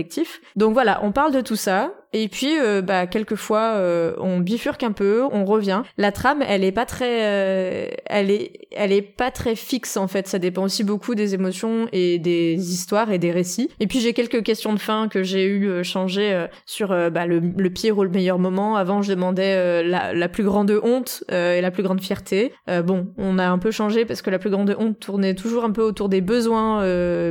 [0.56, 1.92] donc voilà, on parle de tout ça.
[2.12, 5.82] Et puis, euh, bah, quelquefois, euh, on bifurque un peu, on revient.
[5.98, 10.26] La trame, elle est pas très, euh, elle est, pas très fixe en fait.
[10.26, 13.68] Ça dépend aussi beaucoup des émotions et des histoires et des récits.
[13.80, 17.70] Et puis j'ai quelques questions de fin que j'ai eu changer sur bah, le, le,
[17.70, 18.76] pire ou le meilleur moment.
[18.76, 22.52] Avant, je demandais la, la, plus grande honte et la plus grande fierté.
[22.84, 25.72] bon, on a un peu changé parce que la plus grande honte tournait toujours un
[25.72, 26.82] peu autour des besoins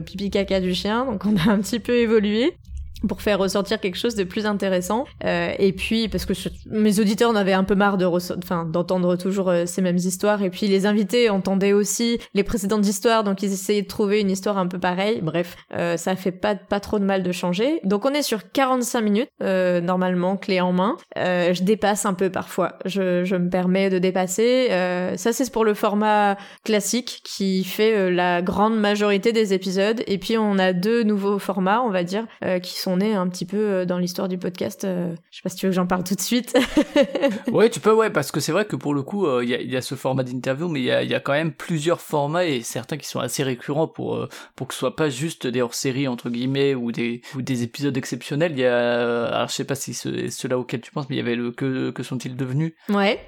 [0.01, 1.05] pipi caca du chien.
[1.05, 2.57] Donc on a un petit peu évolué
[3.07, 5.05] pour faire ressortir quelque chose de plus intéressant.
[5.23, 6.33] Euh, et puis parce que
[6.69, 10.41] mes auditeurs en avaient un peu marre de enfin d'entendre toujours euh, ces mêmes histoires.
[10.41, 14.31] Et puis les invités entendaient aussi les précédentes histoires, donc ils essayaient de trouver une
[14.31, 15.21] histoire un peu pareille.
[15.21, 17.79] Bref, euh, ça fait pas pas trop de mal de changer.
[17.83, 20.97] Donc on est sur 45 minutes euh, normalement, clé en main.
[21.17, 22.79] Euh, je dépasse un peu parfois.
[22.85, 24.67] Je, je me permets de dépasser.
[25.17, 30.01] ça c'est pour le format classique qui fait la grande majorité des épisodes.
[30.07, 32.25] Et puis on a deux nouveaux formats, on va dire,
[32.61, 34.85] qui sont on est un petit peu euh, dans l'histoire du podcast.
[34.85, 36.57] Euh, je sais pas si tu veux que j'en parle tout de suite.
[37.51, 39.77] ouais, tu peux, ouais, parce que c'est vrai que pour le coup, euh, il y,
[39.77, 43.07] a, ce format d'interview, mais il y a, quand même plusieurs formats et certains qui
[43.07, 46.91] sont assez récurrents pour pour que ce soit pas juste des hors-séries entre guillemets ou
[46.91, 48.53] des ou des épisodes exceptionnels.
[48.53, 51.19] Il y a, alors je sais pas si c'est ceux-là auxquels tu penses, mais il
[51.19, 53.19] y avait le que que sont-ils devenus Ouais.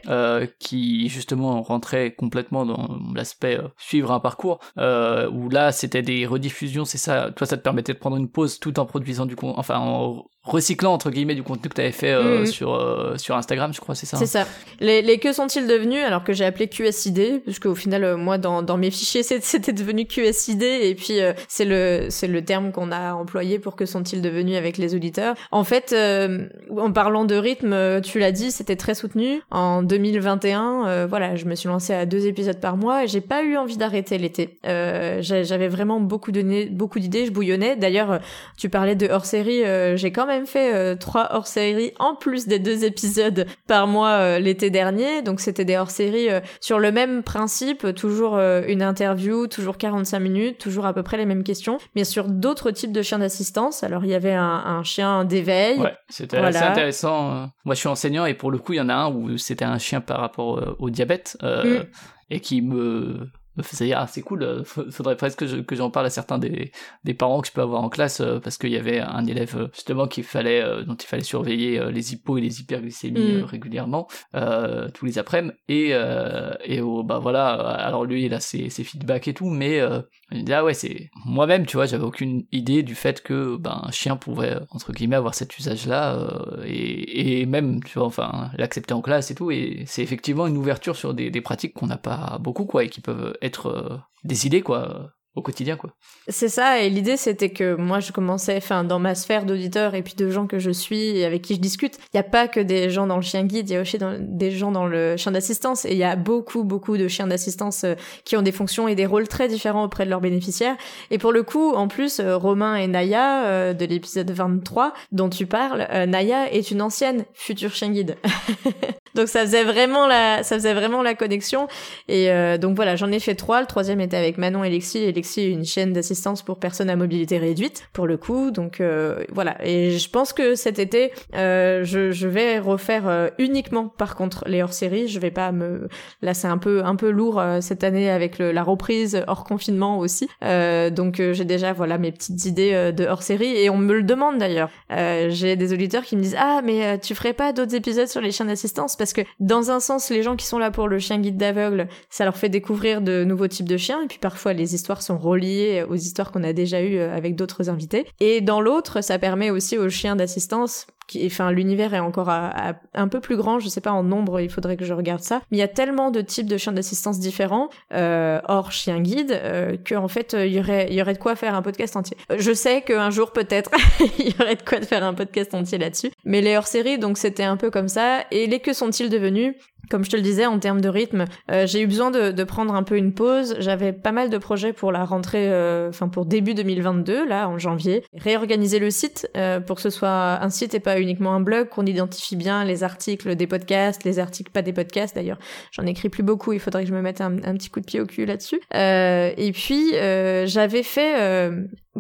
[0.60, 4.60] qui justement rentrait complètement dans l'aspect suivre un parcours.
[4.78, 7.32] où là, c'était des rediffusions, c'est ça.
[7.36, 10.26] Toi, ça te permettait de prendre une pause tout en produisant du contenu enfin en
[10.52, 12.46] recyclant entre guillemets du contenu que tu avais fait euh, Mhm.
[12.46, 14.18] sur euh, sur Instagram, je crois, c'est ça.
[14.18, 14.48] C'est ça.
[14.80, 18.38] Les, les que sont-ils devenus alors que j'ai appelé QSID puisque au final euh, moi
[18.38, 22.92] dans, dans mes fichiers c'était devenu QSID et puis c'est le c'est le terme qu'on
[22.92, 25.36] a employé pour que sont-ils devenus avec les auditeurs.
[25.52, 29.42] En fait en parlant de rythme, tu l'as dit, c'était très soutenu.
[29.52, 33.22] En 2021, euh, voilà, je me suis lancée à deux épisodes par mois et j'ai
[33.22, 34.58] pas eu envie d'arrêter l'été.
[34.64, 37.76] J'avais vraiment beaucoup donné beaucoup d'idées, je bouillonnais.
[37.76, 38.20] D'ailleurs,
[38.58, 42.60] tu parlais de hors-série, euh, j'ai quand même fait euh, trois hors-séries en plus des
[42.60, 45.22] deux épisodes par mois euh, l'été dernier.
[45.22, 50.58] Donc c'était des hors-séries euh, sur le même principe, toujours une interview, toujours 45 minutes,
[50.58, 53.84] toujours à peu près les mêmes questions, mais sur d'autres types de chiens d'assistance.
[53.84, 55.80] Alors il y avait un, un chien d'éveil.
[55.80, 56.58] Ouais, c'était Voilà.
[56.60, 57.32] assez intéressant.
[57.32, 57.46] euh.
[57.66, 59.66] Moi, je suis enseignant et pour le coup, il y en a un où c'était
[59.66, 61.84] un chien par rapport au diabète Mm.
[62.30, 63.28] et qui me
[63.60, 66.08] me faisait dire ah c'est cool euh, fa- faudrait presque que je- que j'en parle
[66.08, 66.72] à certains des,
[67.04, 69.56] des parents que je peux avoir en classe euh, parce qu'il y avait un élève
[69.58, 73.44] euh, justement qu'il fallait dont il fallait surveiller les hypos et les hyperglycémies Mm.
[73.44, 78.40] régulièrement euh, tous les après-midi et euh, et oh, bah voilà alors lui il a
[78.40, 81.76] ses, ses feedbacks et tout mais euh, il me dit, ah ouais c'est moi-même tu
[81.78, 85.58] vois j'avais aucune idée du fait que ben un chien pouvait entre guillemets avoir cet
[85.58, 86.18] usage là
[86.66, 90.58] et, et même tu vois enfin l'accepter en classe et tout et c'est effectivement une
[90.58, 93.98] ouverture sur des, des pratiques qu'on n'a pas beaucoup quoi et qui peuvent être euh,
[94.24, 95.92] des idées quoi au quotidien quoi
[96.28, 100.04] C'est ça, et l'idée c'était que moi je commençais, enfin dans ma sphère d'auditeurs et
[100.04, 102.48] puis de gens que je suis et avec qui je discute, il n'y a pas
[102.48, 105.18] que des gens dans le chien guide, il y a aussi des gens dans le
[105.18, 108.52] chien d'assistance, et il y a beaucoup beaucoup de chiens d'assistance euh, qui ont des
[108.52, 110.76] fonctions et des rôles très différents auprès de leurs bénéficiaires.
[111.12, 115.30] Et pour le coup, en plus, euh, Romain et Naya euh, de l'épisode 23 dont
[115.30, 118.18] tu parles, Naya est une ancienne future chien guide.
[119.16, 121.68] donc ça faisait vraiment la, ça faisait vraiment la connexion.
[122.08, 123.62] Et donc voilà, j'en ai fait trois.
[123.62, 125.00] Le troisième était avec Manon et Lexi.
[125.00, 128.52] Et une chaîne d'assistance pour personnes à mobilité réduite, pour le coup.
[128.52, 129.58] Donc euh, voilà.
[129.66, 134.62] Et je pense que cet été, euh, je, vais refaire euh, uniquement, par contre, les
[134.62, 135.08] hors-séries.
[135.08, 135.88] Je vais pas me...
[136.22, 140.28] Là, c'est un peu, un peu lourd cette année avec la reprise hors confinement aussi.
[140.42, 143.58] Donc j'ai déjà, voilà, mes petites idées de hors-série.
[143.58, 144.70] Et on me le demande d'ailleurs.
[144.90, 148.32] J'ai des auditeurs qui me disent Ah, mais tu ferais pas d'autres épisodes sur les
[148.32, 148.96] chiens d'assistance?
[148.96, 151.88] Parce que dans un sens, les gens qui sont là pour le chien guide d'aveugle,
[152.10, 154.02] ça leur fait découvrir de nouveaux types de chiens.
[154.04, 157.36] Et puis parfois, les histoires sont reliées aux histoires qu'on a déjà eues euh, avec
[157.36, 158.06] d'autres invités.
[158.20, 162.76] Et dans l'autre, ça permet aussi aux chiens d'assistance qui, enfin, l'univers est encore à-
[162.94, 165.42] un peu plus grand, je sais pas en nombre, il faudrait que je regarde ça.
[165.50, 169.32] Mais il y a tellement de types de chiens d'assistance différents, euh, hors chien guide,
[169.32, 171.96] euh, que en fait, euh, il y aurait, y aurait de quoi faire un podcast
[171.96, 172.16] entier.
[172.38, 173.72] Je sais qu'un jour peut-être,
[174.20, 176.12] il y aurait de quoi faire un podcast entier là-dessus.
[176.26, 178.20] Mais les hors-séries, donc c'était un peu comme ça.
[178.30, 179.56] Et les que sont-ils devenus?
[179.90, 182.44] Comme je te le disais, en termes de rythme, euh, j'ai eu besoin de, de
[182.44, 183.56] prendre un peu une pause.
[183.60, 187.58] J'avais pas mal de projets pour la rentrée, euh, enfin pour début 2022, là, en
[187.58, 188.04] janvier.
[188.14, 191.70] Réorganiser le site euh, pour que ce soit un site et pas uniquement un blog,
[191.70, 195.40] qu'on identifie bien les articles des podcasts, les articles pas des podcasts d'ailleurs.
[195.72, 198.00] J'en écris plus beaucoup, il faudrait que je me mette un, petit coup de pied
[198.00, 198.60] au cul là-dessus.
[198.76, 201.50] Euh, et puis, euh, j'avais fait...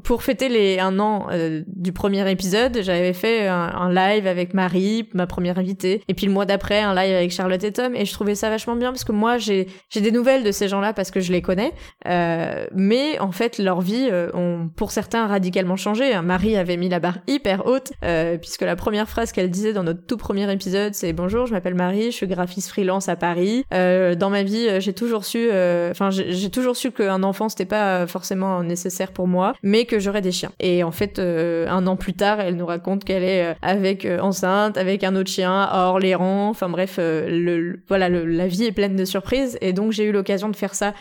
[0.04, 5.10] pour fêter les un an euh, du premier épisode, j'avais fait un, live avec Marie,
[5.13, 8.06] ma première invitée, et puis le mois d'après un live avec Charlotte et Tom, et
[8.06, 10.93] je trouvais ça vachement bien parce que moi j'ai j'ai des nouvelles de ces gens-là
[10.93, 11.73] parce que je les connais,
[12.08, 16.19] euh, mais en fait leur vie euh, ont pour certains radicalement changé.
[16.21, 19.84] Marie avait mis la barre hyper haute euh, puisque la première phrase qu'elle disait dans
[19.84, 23.65] notre tout premier épisode c'est bonjour, je m'appelle Marie, je suis graphiste freelance à Paris.
[23.73, 28.08] Euh, dans ma vie, j'ai toujours su, enfin j'ai toujours su qu'un enfant c'était pas
[28.08, 30.52] forcément nécessaire pour moi, mais que j'aurais des chiens.
[30.60, 34.06] Et en fait, euh, un an plus tard, elle nous raconte qu'elle est euh, avec
[34.06, 36.50] euh, enceinte, avec un autre chien à Orléans.
[36.50, 39.58] Enfin bref, le, voilà, la vie est pleine de surprises.
[39.62, 40.94] Et donc j'ai eu l'occasion de faire ça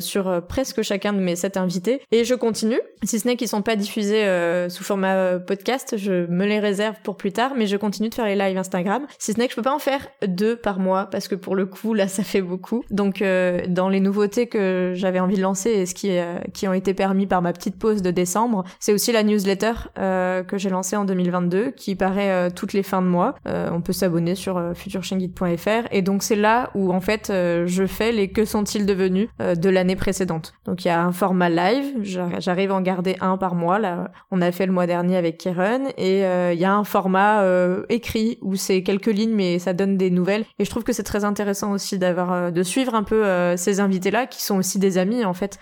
[0.00, 2.00] sur presque chacun de mes sept invités.
[2.10, 4.24] Et je continue, si ce n'est qu'ils sont pas diffusés
[4.68, 8.26] sous format podcast, je me les réserve pour plus tard, mais je continue de faire
[8.26, 9.06] les lives Instagram.
[9.18, 11.54] Si ce n'est que je peux pas en faire deux par mois parce que pour
[11.54, 12.84] le coup là ça fait beaucoup.
[12.90, 13.22] Donc
[13.68, 16.10] dans les nouveautés que j'avais envie de lancer et ce qui
[16.54, 18.10] qui ont été permis par ma petite pause de
[18.78, 22.82] c'est aussi la newsletter euh, que j'ai lancée en 2022 qui paraît euh, toutes les
[22.82, 23.34] fins de mois.
[23.46, 28.12] Euh, on peut s'abonner sur futureshienguide.fr et donc c'est là où en fait je fais
[28.12, 30.54] les que sont-ils devenus de l'année précédente.
[30.66, 33.78] Donc il y a un format live, j'ar- j'arrive à en garder un par mois
[33.78, 34.10] là.
[34.30, 36.20] On a fait le mois dernier avec Keren et
[36.52, 37.44] il y a un format
[37.88, 41.02] écrit où c'est quelques lignes mais ça donne des nouvelles et je trouve que c'est
[41.02, 43.24] très intéressant aussi d'avoir de suivre un peu
[43.56, 45.58] ces invités là qui sont aussi des amis en fait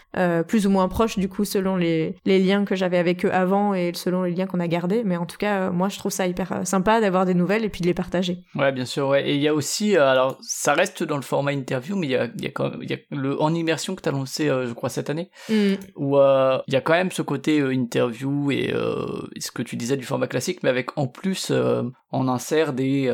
[0.49, 3.33] plus ou moins proches du coup selon les, les liens liens que j'avais avec eux
[3.33, 5.03] avant et selon les liens qu'on a gardés.
[5.05, 7.81] Mais en tout cas, moi, je trouve ça hyper sympa d'avoir des nouvelles et puis
[7.81, 8.39] de les partager.
[8.55, 9.09] Ouais, bien sûr.
[9.09, 9.29] Ouais.
[9.29, 12.17] Et il y a aussi, alors ça reste dans le format interview, mais il y
[12.17, 14.73] a, y a quand même, y a le en immersion que tu as lancé, je
[14.73, 15.75] crois, cette année, Mm.
[15.97, 18.73] où il y a quand même ce côté interview et
[19.39, 21.53] ce que tu disais du format classique, mais avec en plus
[22.13, 23.13] on insère des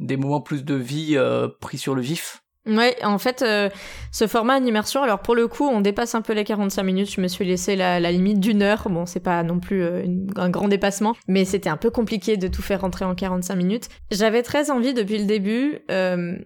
[0.00, 1.16] des moments plus de vie
[1.60, 2.43] pris sur le vif.
[2.66, 3.68] Ouais, en fait, euh,
[4.10, 7.10] ce format en immersion, alors pour le coup, on dépasse un peu les 45 minutes.
[7.12, 8.88] Je me suis laissé la, limite d'une heure.
[8.88, 10.04] Bon, c'est pas non plus euh,
[10.36, 13.88] un grand dépassement, mais c'était un peu compliqué de tout faire rentrer en 45 minutes.
[14.10, 16.36] J'avais très envie depuis le début euh,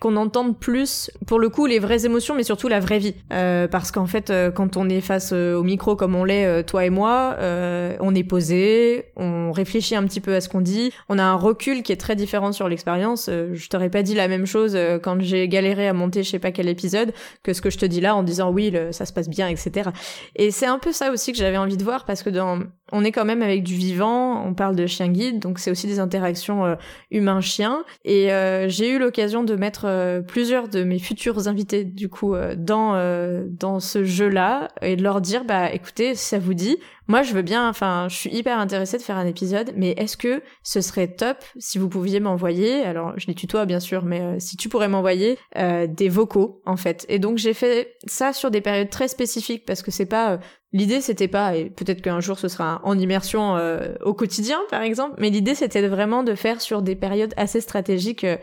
[0.00, 3.14] qu'on entende plus, pour le coup, les vraies émotions, mais surtout la vraie vie.
[3.32, 6.86] Euh, parce qu'en fait, euh, quand on est face au micro comme on l'est, toi
[6.86, 7.36] et moi,
[8.00, 11.34] on est posé, on réfléchit un petit peu à ce qu'on dit, on a un
[11.34, 13.28] recul qui est très différent sur l'expérience.
[13.28, 16.52] je t'aurais pas dit la même chose quand j'ai galéré à monter je sais pas
[16.52, 19.28] quel épisode que ce que je te dis là en disant oui ça se passe
[19.28, 19.90] bien etc
[20.34, 22.60] et c'est un peu ça aussi que j'avais envie de voir parce que dans
[22.92, 25.86] on est quand même avec du vivant on parle de chien guide donc c'est aussi
[25.86, 26.74] des interactions euh,
[27.10, 31.84] humain chien et euh, j'ai eu l'occasion de mettre euh, plusieurs de mes futurs invités
[31.84, 32.96] du coup dans
[33.50, 37.34] dans ce jeu là et de leur dire bah écoutez ça vous dit moi, je
[37.34, 40.80] veux bien, enfin, je suis hyper intéressée de faire un épisode, mais est-ce que ce
[40.80, 44.68] serait top si vous pouviez m'envoyer, alors je les tutoie bien sûr, mais si tu
[44.68, 47.06] pourrais m'envoyer des vocaux en fait.
[47.08, 50.40] Et donc j'ai fait ça sur des périodes très spécifiques parce que c'est pas
[50.76, 54.82] L'idée, c'était pas, et peut-être qu'un jour ce sera en immersion euh, au quotidien, par
[54.82, 58.24] exemple, mais l'idée, c'était vraiment de faire sur des périodes assez stratégiques.
[58.24, 58.36] Euh,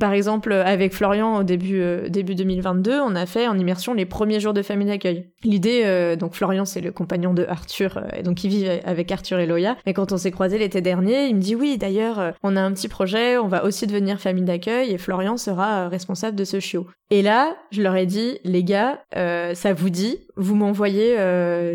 [0.00, 4.06] par exemple, avec Florian, au début, euh, début 2022, on a fait en immersion les
[4.06, 5.26] premiers jours de famille d'accueil.
[5.42, 9.46] L'idée, donc Florian, c'est le compagnon de Arthur, et donc il vit avec Arthur et
[9.46, 9.76] Loya.
[9.84, 12.72] Mais quand on s'est croisés l'été dernier, il me dit oui, d'ailleurs, on a un
[12.72, 16.86] petit projet, on va aussi devenir famille d'accueil, et Florian sera responsable de ce chiot.
[17.10, 21.18] Et là, je leur ai dit, les gars, ça vous dit, vous m'envoyez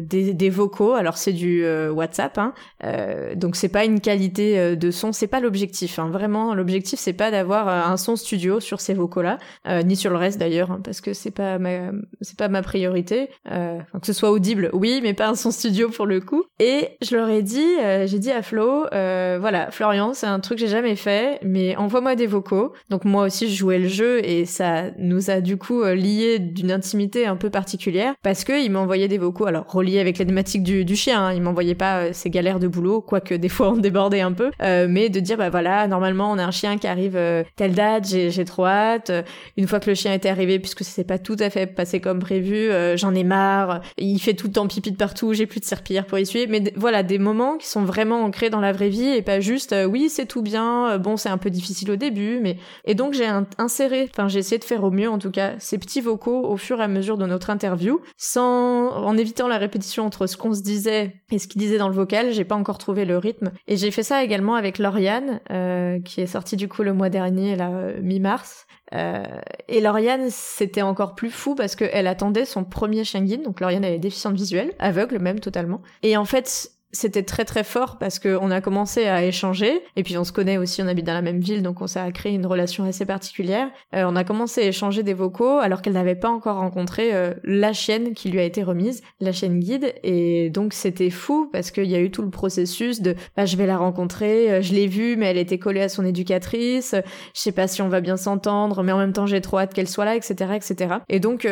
[0.01, 0.93] des, vocaux.
[0.93, 2.53] Alors c'est du euh, WhatsApp, hein.
[2.83, 5.99] euh, donc c'est pas une qualité euh, de son, c'est pas l'objectif.
[5.99, 6.09] Hein.
[6.09, 9.37] Vraiment, l'objectif c'est pas d'avoir un son studio sur ces vocaux-là,
[9.83, 13.29] ni sur le reste d'ailleurs, hein, parce que c'est pas ma c'est pas ma priorité.
[13.45, 16.43] que ce soit audible, oui, mais pas un son studio pour le coup.
[16.59, 17.67] Et je leur ai dit,
[18.05, 22.15] j'ai dit à Flo, voilà, Florian, c'est un truc que j'ai jamais fait, mais envoie-moi
[22.15, 22.73] des vocaux.
[22.89, 26.71] Donc moi aussi je jouais le jeu et ça nous a du coup lié d'une
[26.71, 29.65] intimité un peu particulière parce que il m'envoyait des vocaux, alors
[29.97, 31.25] avec les thématiques du, du chien.
[31.25, 31.33] Hein.
[31.33, 34.51] Il m'envoyait pas euh, ses galères de boulot, quoique des fois on débordait un peu,
[34.61, 37.73] euh, mais de dire bah voilà, normalement on a un chien qui arrive euh, telle
[37.73, 39.11] date, j'ai trop hâte.
[39.57, 41.99] Une fois que le chien était arrivé, puisque ça s'est pas tout à fait passé
[41.99, 43.81] comme prévu, j'en ai marre.
[43.97, 46.47] Il fait tout le temps pipi de partout, j'ai plus de serpillère pour essuyer.
[46.47, 49.75] Mais voilà, des moments qui sont vraiment ancrés dans la vraie vie et pas juste
[49.87, 53.29] oui c'est tout bien, bon c'est un peu difficile au début, mais et donc j'ai
[53.57, 56.57] inséré, enfin j'ai essayé de faire au mieux en tout cas ces petits vocaux au
[56.57, 59.68] fur et à mesure de notre interview, sans en évitant la répétition
[59.99, 62.31] entre ce qu'on se disait et ce qu'il disait dans le vocal.
[62.31, 63.51] J'ai pas encore trouvé le rythme.
[63.67, 67.09] Et j'ai fait ça également avec Lauriane, euh, qui est sortie du coup le mois
[67.09, 68.65] dernier, là, euh, mi-mars.
[68.93, 69.23] Euh,
[69.67, 73.43] et Lauriane, c'était encore plus fou parce qu'elle attendait son premier chien guide.
[73.43, 75.81] Donc Lauriane, elle est déficiente visuelle, aveugle même totalement.
[76.03, 80.03] Et en fait, c'était très très fort parce que on a commencé à échanger et
[80.03, 82.33] puis on se connaît aussi, on habite dans la même ville donc on s'est créé
[82.33, 83.69] une relation assez particulière.
[83.93, 87.33] Euh, on a commencé à échanger des vocaux alors qu'elle n'avait pas encore rencontré euh,
[87.43, 91.69] la chienne qui lui a été remise, la chienne guide et donc c'était fou parce
[91.69, 94.73] qu'il y a eu tout le processus de bah, je vais la rencontrer, euh, je
[94.73, 96.95] l'ai vue mais elle était collée à son éducatrice,
[97.35, 99.73] je sais pas si on va bien s'entendre mais en même temps j'ai trop hâte
[99.73, 100.95] qu'elle soit là etc etc.
[101.07, 101.47] Et donc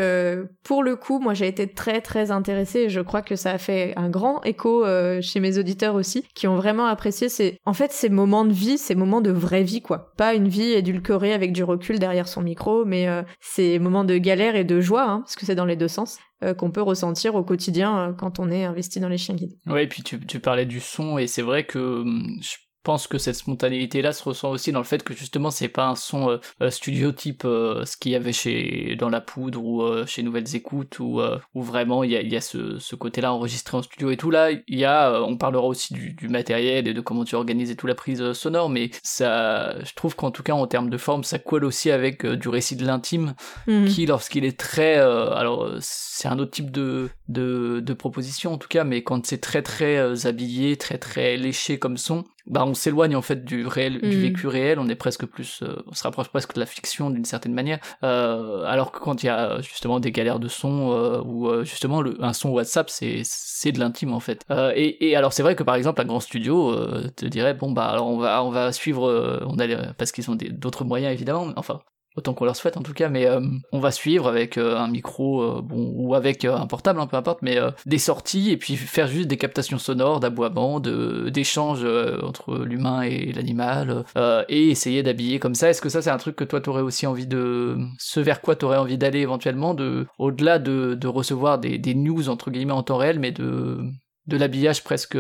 [0.63, 3.57] pour le coup moi j'ai été très très intéressée et je crois que ça a
[3.57, 4.83] fait un grand écho
[5.27, 8.77] chez mes auditeurs aussi, qui ont vraiment apprécié ces, en fait, ces moments de vie,
[8.77, 10.13] ces moments de vraie vie, quoi.
[10.17, 14.17] Pas une vie édulcorée avec du recul derrière son micro, mais euh, ces moments de
[14.17, 16.17] galère et de joie, hein, parce que c'est dans les deux sens.
[16.43, 19.57] Euh, qu'on peut ressentir au quotidien euh, quand on est investi dans les chiens guides.
[19.65, 22.39] Ouais, et puis tu, parlais du son, et c'est vrai que hum,
[22.87, 25.87] pense que cette spontanéité là se ressent aussi dans le fait que justement c'est pas
[25.89, 29.61] un son euh, euh, studio type euh, ce qu'il y avait chez dans la poudre
[29.61, 31.19] ou chez Nouvelles Écoutes ou
[31.53, 34.15] où vraiment il y a, y a ce, ce côté là enregistré en studio et
[34.15, 37.35] tout là il y a on parlera aussi du, du, matériel et de comment tu
[37.35, 40.89] organises et tout la prise sonore mais ça je trouve qu'en tout cas en termes
[40.89, 43.35] de forme ça colle aussi avec du récit de l'intime
[43.67, 43.87] Mhm.
[43.87, 48.69] qui lorsqu'il est très alors c'est un autre type de, de de proposition en tout
[48.69, 53.15] cas mais quand c'est très très habillé très très léché comme son bah on s'éloigne
[53.15, 54.21] en fait du réel du Mm.
[54.21, 54.79] vécu réel.
[54.79, 57.79] On est presque plus euh, on se rapproche presque de la fiction d'une certaine manière.
[58.03, 61.63] Euh, alors que quand il y a justement des galères de son euh, ou euh,
[61.63, 64.43] justement le, un son WhatsApp c'est c'est de l'intime en fait.
[64.51, 67.53] Euh, et, et alors c'est vrai que par exemple un grand studio euh, te dirait
[67.53, 70.35] bon bah alors on va on va suivre euh, on a les- parce qu'ils ont
[70.35, 71.81] des- d'autres moyens évidemment mais enfin
[72.17, 73.27] autant qu'on leur souhaite en tout cas, mais
[73.71, 77.57] on va suivre avec un micro, bon, ou avec un portable, hein, peu importe, mais
[77.85, 81.85] des sorties et puis faire juste des captations sonores, d'aboiements, de d'échanges
[82.23, 84.03] entre l'humain et l'animal,
[84.49, 85.69] et essayer d'habiller comme ça.
[85.69, 88.55] Est-ce que ça c'est un truc que toi t'aurais aussi envie de, ce vers quoi
[88.55, 92.83] t'aurais envie d'aller éventuellement, de au-delà de, de recevoir des, des news entre guillemets en
[92.83, 93.79] temps réel, mais de
[94.27, 95.17] de l'habillage presque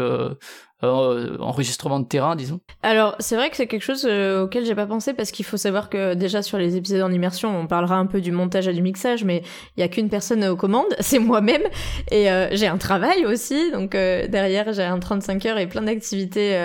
[0.83, 2.59] euh, enregistrement de terrain, disons.
[2.83, 5.57] Alors, c'est vrai que c'est quelque chose euh, auquel j'ai pas pensé parce qu'il faut
[5.57, 8.73] savoir que déjà sur les épisodes en immersion, on parlera un peu du montage et
[8.73, 9.41] du mixage, mais
[9.75, 11.63] il y a qu'une personne aux commandes, c'est moi-même,
[12.11, 16.55] et euh, j'ai un travail aussi, donc derrière j'ai un 35 heures et plein d'activités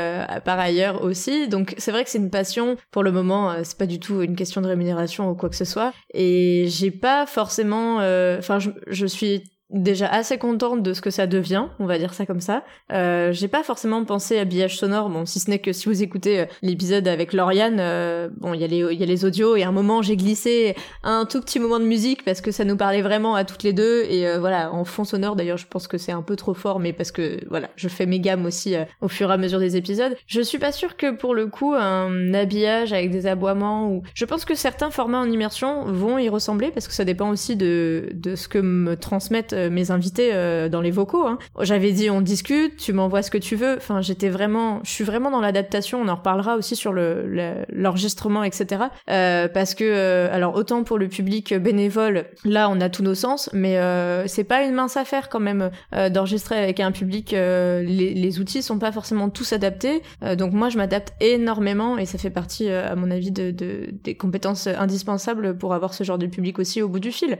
[0.44, 2.76] par ailleurs aussi, donc c'est vrai que c'est une passion.
[2.90, 5.64] Pour le moment, c'est pas du tout une question de rémunération ou quoi que ce
[5.64, 7.96] soit, et j'ai pas forcément,
[8.38, 9.42] enfin, je, je suis
[9.72, 12.62] déjà assez contente de ce que ça devient, on va dire ça comme ça.
[12.92, 16.02] Euh, j'ai pas forcément pensé à habillage sonore, bon si ce n'est que si vous
[16.02, 19.56] écoutez euh, l'épisode avec Lauriane, euh, bon il y a les y a les audios
[19.56, 22.64] et à un moment j'ai glissé un tout petit moment de musique parce que ça
[22.64, 25.66] nous parlait vraiment à toutes les deux et euh, voilà en fond sonore d'ailleurs je
[25.66, 28.44] pense que c'est un peu trop fort mais parce que voilà je fais mes gammes
[28.44, 30.14] aussi au fur et à mesure des épisodes.
[30.26, 34.24] Je suis pas sûre que pour le coup un habillage avec des aboiements ou je
[34.26, 38.10] pense que certains formats en immersion vont y ressembler parce que ça dépend aussi de
[38.12, 41.26] de ce que me transmettent euh, mes invités euh, dans les vocaux.
[41.26, 41.38] Hein.
[41.60, 43.76] J'avais dit on discute, tu m'envoies ce que tu veux.
[43.76, 46.00] Enfin, j'étais vraiment, je suis vraiment dans l'adaptation.
[46.00, 48.84] On en reparlera aussi sur le l'enregistrement, etc.
[49.10, 53.50] Euh, parce que alors autant pour le public bénévole, là on a tous nos sens,
[53.52, 53.78] mais
[54.26, 55.70] c'est pas une mince affaire quand même
[56.10, 57.32] d'enregistrer avec un public.
[57.32, 60.02] Les, les, outils sont pas forcément tous adaptés.
[60.36, 64.66] donc moi je m'adapte énormément et ça fait partie à mon avis de, des compétences
[64.66, 67.38] indispensables pour avoir ce genre de public aussi au bout du fil.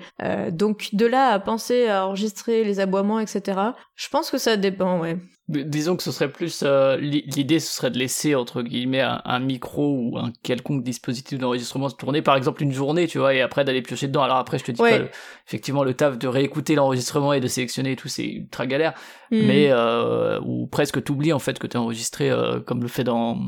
[0.50, 3.58] donc de là à penser à enregistrer les aboiements, etc.
[3.94, 5.16] Je pense que ça dépend, ouais.
[5.48, 9.98] Disons que ce serait plus euh, l'idée, ce serait de laisser entre guillemets un, micro
[9.98, 13.64] ou un quelconque dispositif d'enregistrement se tourner, par exemple une journée, tu vois, et après
[13.64, 14.22] d'aller piocher dedans.
[14.22, 15.00] Alors après, je te dis pas,
[15.46, 18.94] effectivement, le taf de réécouter l'enregistrement et de sélectionner et tout, c'est ultra galère,
[19.32, 19.46] hmm.
[19.46, 23.38] mais euh, ou presque t'oublies en fait que t'es enregistré, euh, comme le fait dans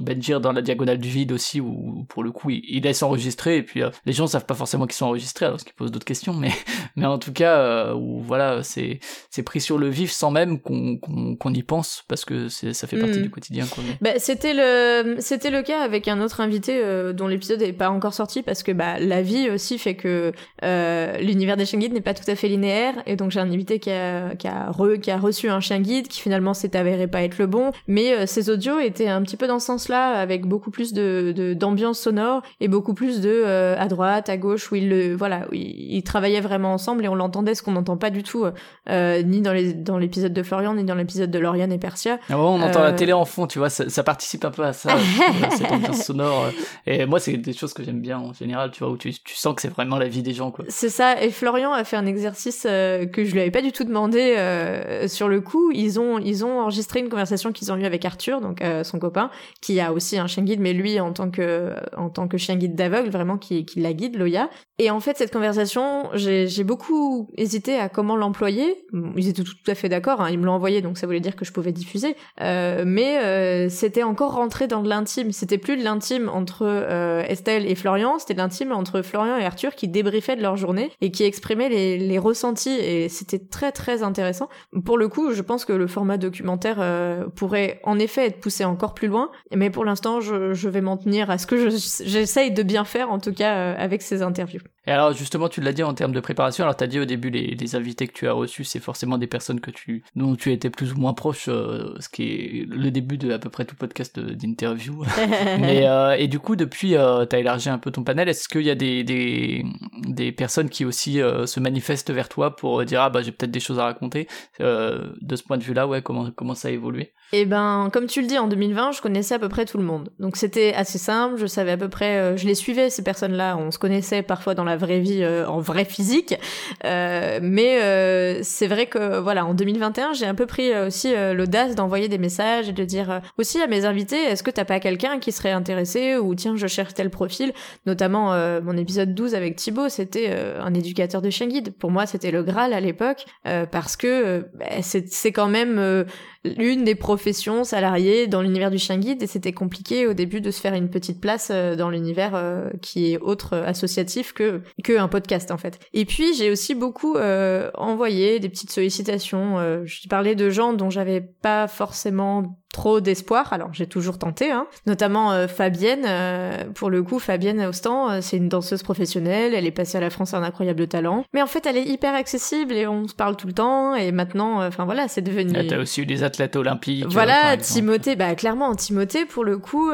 [0.00, 3.62] Benjir dans la diagonale du vide aussi, où pour le coup il, laisse enregistrer et
[3.62, 6.04] puis euh, les gens savent pas forcément qu'ils sont enregistrés, alors ce qui pose d'autres
[6.04, 6.50] questions, mais
[6.96, 8.98] mais en tout cas, où voilà, c'est
[9.30, 12.98] c'est pris sur le vif sans même qu'on qu'on y pense parce que ça fait
[12.98, 13.22] partie hmm.
[13.22, 13.66] du quotidien.
[13.66, 13.84] Quoi.
[14.00, 17.90] Bah, c'était le c'était le cas avec un autre invité euh, dont l'épisode n'est pas
[17.90, 20.32] encore sorti parce que bah la vie aussi fait que
[20.62, 23.50] euh, l'univers des chiens guides n'est pas tout à fait linéaire et donc j'ai un
[23.50, 24.70] invité qui a qui a,
[25.00, 28.14] qui a reçu un chien guide qui finalement s'est avéré pas être le bon mais
[28.14, 31.98] euh, ses audios étaient un petit peu dans ce sens-là avec beaucoup plus de d'ambiance
[31.98, 36.02] sonore et beaucoup plus de à droite à gauche où ils le voilà où ils,
[36.02, 38.46] travaillaient vraiment ensemble et on l'entendait ce qu'on n'entend pas du tout
[38.88, 42.18] ni dans les dans l'épisode de Florian ni dans l'épisode de Lauriane et Persia.
[42.30, 44.72] Ah on entend la euh, télé en fond, tu vois, ça, participe un peu à
[44.72, 44.96] ça,
[45.50, 46.50] cette ambiance sonore.
[46.86, 49.54] Et moi, c'est des choses que j'aime bien en général, tu vois, où tu, sens
[49.54, 50.64] que c'est vraiment la vie des gens, quoi.
[50.68, 51.22] C'est ça.
[51.22, 54.34] Et Florian a fait un exercice euh, que je lui avais pas du tout demandé
[54.36, 55.70] euh, sur le coup.
[55.72, 59.30] Ils ont, ils ont enregistré une conversation qu'ils ont eue avec Arthur, donc son copain,
[59.60, 62.56] qui a aussi un chien guide, mais lui en tant que, en tant que chien
[62.56, 64.48] guide d'aveugle, vraiment qui, qui la guide, Loya.
[64.78, 68.86] Et en fait, cette conversation, j'ai beaucoup hésité à comment l'employer.
[69.16, 71.36] Ils étaient tout, à fait d'accord, hein, ils me l'ont envoyé, donc ça voulait dire
[71.36, 72.16] que je pouvais diffuser.
[72.40, 75.30] Euh, mais euh, c'était encore rentré dans de l'intime.
[75.30, 79.44] C'était plus de l'intime entre euh, Estelle et Florian, c'était de l'intime entre Florian et
[79.44, 82.76] Arthur qui débriefaient de leur journée et qui exprimaient les, les ressentis.
[82.76, 84.48] Et c'était très très intéressant.
[84.84, 88.64] Pour le coup, je pense que le format documentaire euh, pourrait en effet être poussé
[88.64, 89.30] encore plus loin.
[89.54, 93.10] Mais pour l'instant, je, je, vais m'en tenir à ce que j'essaye de bien faire,
[93.10, 94.60] en tout cas euh, avec ces interviews.
[94.86, 96.64] Et alors justement, tu l'as dit en termes de préparation.
[96.64, 99.18] Alors tu as dit au début les, les, invités que tu as reçus, c'est forcément
[99.18, 102.66] des personnes que tu dont tu étais plus ou moins proche, euh, ce qui est
[102.68, 105.04] le début de à peu près tout podcast d'interview.
[105.60, 108.28] Mais euh, et du coup, depuis, euh, tu as élargi un peu ton panel.
[108.28, 109.64] Est-ce qu'il y a des, des,
[110.06, 113.50] des personnes qui aussi euh, se manifestent vers toi pour dire ah bah j'ai peut-être
[113.50, 114.28] des choses à raconter.
[114.60, 117.12] de ce point de vue-là, ouais, comment comment ça a évolué?
[117.36, 119.82] Eh ben, comme tu le dis, en 2020, je connaissais à peu près tout le
[119.82, 120.10] monde.
[120.20, 121.36] Donc c'était assez simple.
[121.36, 123.56] Je savais à peu près, je les suivais ces personnes-là.
[123.56, 126.38] On se connaissait parfois dans la vraie vie, euh, en vrai physique.
[126.84, 131.74] Euh, mais euh, c'est vrai que voilà, en 2021, j'ai un peu pris aussi l'audace
[131.74, 135.18] d'envoyer des messages et de dire aussi à mes invités, est-ce que t'as pas quelqu'un
[135.18, 137.52] qui serait intéressé ou tiens, je cherche tel profil?
[137.84, 138.32] Notamment
[138.62, 141.74] mon épisode 12 avec Thibaut, c'était un éducateur de chien guide.
[141.76, 143.24] Pour moi, c'était le Graal à l'époque
[143.72, 146.04] parce que bah, c'est quand même
[146.44, 150.50] l'une des professions salariées dans l'univers du chien guide et c'était compliqué au début de
[150.50, 154.60] se faire une petite place euh, dans l'univers euh, qui est autre euh, associatif que
[154.82, 155.78] que un podcast en fait.
[155.92, 159.84] Et puis j'ai aussi beaucoup envoyé des petites sollicitations.
[159.84, 163.52] je parlais de gens dont j'avais pas forcément trop d'espoir.
[163.52, 164.66] Alors j'ai toujours tenté, hein.
[164.86, 166.04] notamment euh, Fabienne.
[166.06, 169.54] euh, pour le coup, Fabienne Austan, euh, c'est une danseuse professionnelle.
[169.54, 171.24] Elle est passée à la France à un incroyable talent.
[171.32, 173.94] Mais en fait, elle est hyper accessible et on se parle tout le temps.
[173.94, 175.66] Et maintenant, enfin voilà, c'est devenu.
[175.66, 177.06] T'as aussi eu des athlètes olympiques.
[177.08, 177.56] Voilà.
[177.56, 179.90] Timothée, bah clairement, Timothée, pour le coup,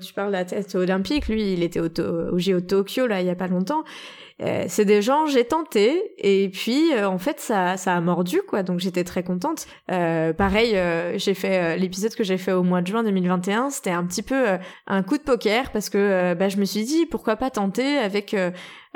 [0.00, 3.46] tu parles tête olympique, lui, il était au, au Tokyo, là, il y a pas
[3.46, 3.84] longtemps.
[4.42, 8.40] Euh, c'est des gens, j'ai tenté, et puis, euh, en fait, ça, ça a mordu,
[8.48, 9.66] quoi, donc j'étais très contente.
[9.92, 13.70] Euh, pareil, euh, j'ai fait euh, l'épisode que j'ai fait au mois de juin 2021,
[13.70, 14.58] c'était un petit peu
[14.88, 18.34] un coup de poker, parce que bah, je me suis dit, pourquoi pas tenter avec...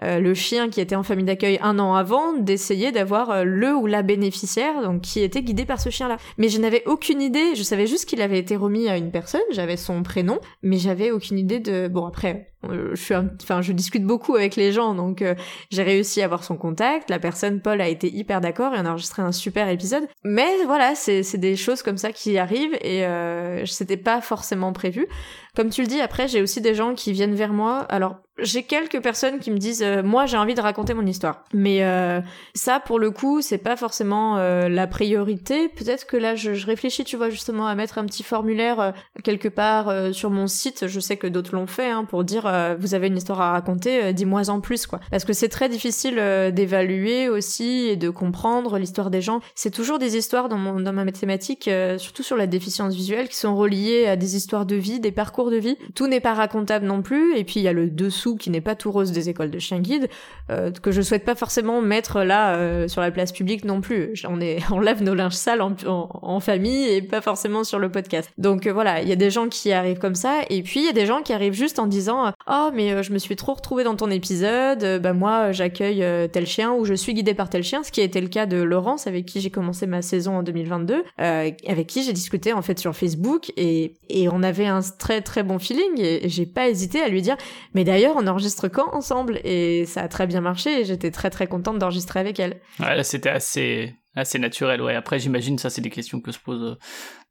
[0.03, 3.75] euh, le chien qui était en famille d'accueil un an avant, d'essayer d'avoir euh, le
[3.75, 6.17] ou la bénéficiaire, donc qui était guidé par ce chien-là.
[6.37, 9.41] Mais je n'avais aucune idée, je savais juste qu'il avait été remis à une personne,
[9.51, 11.89] j'avais son prénom, mais j'avais aucune idée de...
[11.89, 15.35] Bon après, euh, je suis, un- enfin je discute beaucoup avec les gens, donc euh,
[15.71, 17.11] j'ai réussi à avoir son contact.
[17.11, 20.05] La personne, Paul, a été hyper d'accord et on a enregistré un super épisode.
[20.25, 24.73] Mais voilà, c'est c'est des choses comme ça qui arrivent et euh, c'était pas forcément
[24.73, 25.07] prévu.
[25.57, 27.79] Comme tu le dis, après, j'ai aussi des gens qui viennent vers moi.
[27.89, 31.45] Alors, j'ai quelques personnes qui me disent, euh, moi, j'ai envie de raconter mon histoire.
[31.53, 32.21] Mais euh,
[32.55, 35.69] ça, pour le coup, c'est pas forcément euh, la priorité.
[35.69, 38.91] Peut-être que là, je, je réfléchis, tu vois, justement, à mettre un petit formulaire euh,
[39.25, 40.87] quelque part euh, sur mon site.
[40.87, 43.53] Je sais que d'autres l'ont fait, hein, pour dire, euh, vous avez une histoire à
[43.53, 45.01] raconter, dis-moi en plus, quoi.
[45.11, 46.17] Parce que c'est très difficile
[46.53, 49.41] d'évaluer aussi et de comprendre l'histoire des gens.
[49.55, 51.69] C'est toujours des histoires dans, mon, dans ma mathématique,
[51.99, 55.51] surtout sur la déficience visuelle, qui sont reliées à des histoires de vie, des parcours
[55.51, 55.77] de vie.
[55.95, 57.37] Tout n'est pas racontable non plus.
[57.37, 59.59] Et puis il y a le dessous qui n'est pas tout rose des écoles de
[59.59, 60.09] chiens guides,
[60.51, 64.15] euh, que je souhaite pas forcément mettre là euh, sur la place publique non plus.
[64.29, 68.31] On est, on lave nos linges sales en, famille et pas forcément sur le podcast.
[68.39, 70.87] Donc euh, voilà, il y a des gens qui arrivent comme ça, et puis il
[70.87, 73.55] y a des gens qui arrivent juste en disant oh mais je me suis trop
[73.55, 77.63] retrouvée dans ton épisode, bah moi j'accueille tel chien ou je suis guidée par tel
[77.63, 80.43] chien, ce qui été le cas de Laurence avec qui j'ai commencé ma saison en
[80.43, 84.81] 2022, euh, avec qui j'ai discuté en fait sur Facebook et, et on avait un
[84.99, 87.37] très très bon feeling et j'ai pas hésité à lui dire
[87.75, 91.31] mais d'ailleurs on enregistre quand ensemble et ça a très bien marché et j'étais très
[91.31, 92.61] très contente d'enregistrer avec elle.
[92.81, 94.95] Ouais, là, c'était assez, assez naturel, ouais.
[94.95, 96.79] Après, j'imagine, ça, c'est des questions que se posent euh,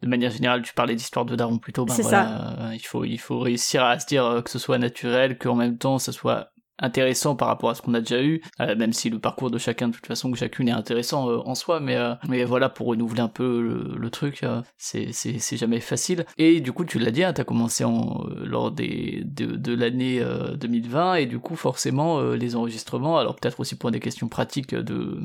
[0.02, 0.62] de manière générale.
[0.62, 1.86] Tu parlais d'histoire de daron plus tôt.
[1.86, 4.60] Ben C'est voilà, euh, il faut, il faut réussir à se dire euh, que ce
[4.60, 8.22] soit naturel, qu'en même temps, ça soit intéressant par rapport à ce qu'on a déjà
[8.22, 11.30] eu, euh, même si le parcours de chacun de toute façon que chacune est intéressant
[11.30, 13.62] euh, en soi, mais euh, mais voilà pour renouveler un peu
[13.98, 14.46] le, truc,
[14.78, 16.26] c'est c'est jamais facile.
[16.38, 20.22] Et du coup tu l'as dit, hein, t'as commencé en lors des de, de l'année
[20.22, 24.74] euh, 2020 et du coup forcément les enregistrements, alors peut-être aussi pour des questions pratiques
[24.74, 25.20] de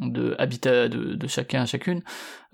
[0.00, 2.02] de habitat de, de chacun chacune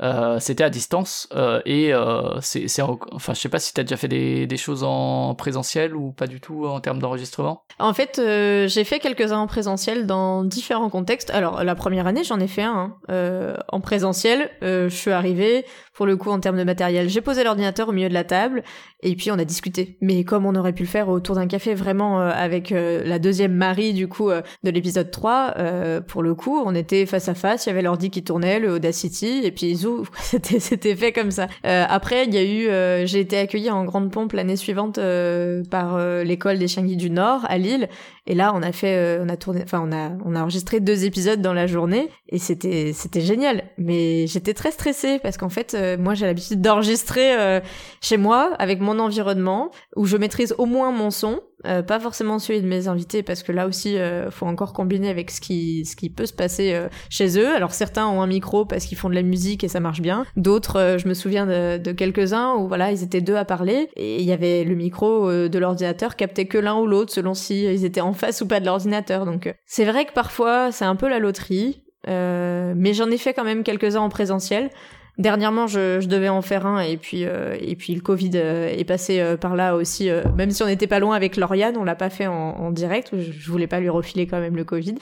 [0.00, 3.72] euh, c'était à distance euh, et euh, c'est c'est en- enfin je sais pas si
[3.72, 7.92] t'as déjà fait des, choses en présentiel ou pas du tout en termes d'enregistrement En
[7.92, 11.28] fait, j'ai fait quelques-uns en présentiel dans différents contextes.
[11.28, 14.50] Alors, la première année, j'en ai fait un en présentiel.
[14.62, 18.08] je suis arrivée, pour le coup, en termes de matériel, j'ai posé l'ordinateur au milieu
[18.08, 18.62] de la table
[19.02, 19.98] et puis on a discuté.
[20.00, 23.92] Mais comme on aurait pu le faire autour d'un café, vraiment avec la deuxième Marie
[23.92, 27.66] du coup de l'épisode 3, euh, pour le coup, on était face à face.
[27.66, 29.66] Il y avait l'ordi qui tournait, le Audacity, et puis
[30.20, 31.46] c'était c'était fait comme ça.
[31.64, 34.98] Euh, après, il y a eu, euh, j'ai été accueillie en grande pompe l'année suivante
[34.98, 37.88] euh, par euh, l'école des chiens guides du Nord à Lille.
[38.26, 40.80] Et là, on a fait, euh, on a tourné, enfin, on a, on a enregistré
[40.80, 43.64] deux épisodes dans la journée et c'était, c'était génial.
[43.78, 47.60] Mais j'étais très stressée parce qu'en fait, euh, moi, j'ai l'habitude d'enregistrer
[48.00, 51.40] chez moi avec mon environnement où je maîtrise au moins mon son.
[51.66, 55.08] Euh, pas forcément celui de mes invités parce que là aussi euh, faut encore combiner
[55.08, 57.54] avec ce qui ce qui peut se passer euh, chez eux.
[57.54, 60.24] Alors certains ont un micro parce qu'ils font de la musique et ça marche bien.
[60.36, 63.44] D'autres euh, je me souviens de, de quelques uns où voilà ils étaient deux à
[63.44, 67.34] parler et il y avait le micro de l'ordinateur captait que l'un ou l'autre selon
[67.34, 69.24] si ils étaient en face ou pas de l'ordinateur.
[69.24, 73.44] Donc c'est vrai que parfois c'est un peu la loterie mais j'en ai fait quand
[73.44, 74.70] même quelques-uns en présentiel
[75.18, 78.68] Dernièrement, je, je devais en faire un et puis euh, et puis le Covid euh,
[78.68, 80.10] est passé euh, par là aussi.
[80.10, 82.70] euh, même si on n'était pas loin avec Lauriane, on l'a pas fait en, en
[82.70, 83.12] direct.
[83.18, 84.96] Je, voulais pas lui refiler quand même le Covid,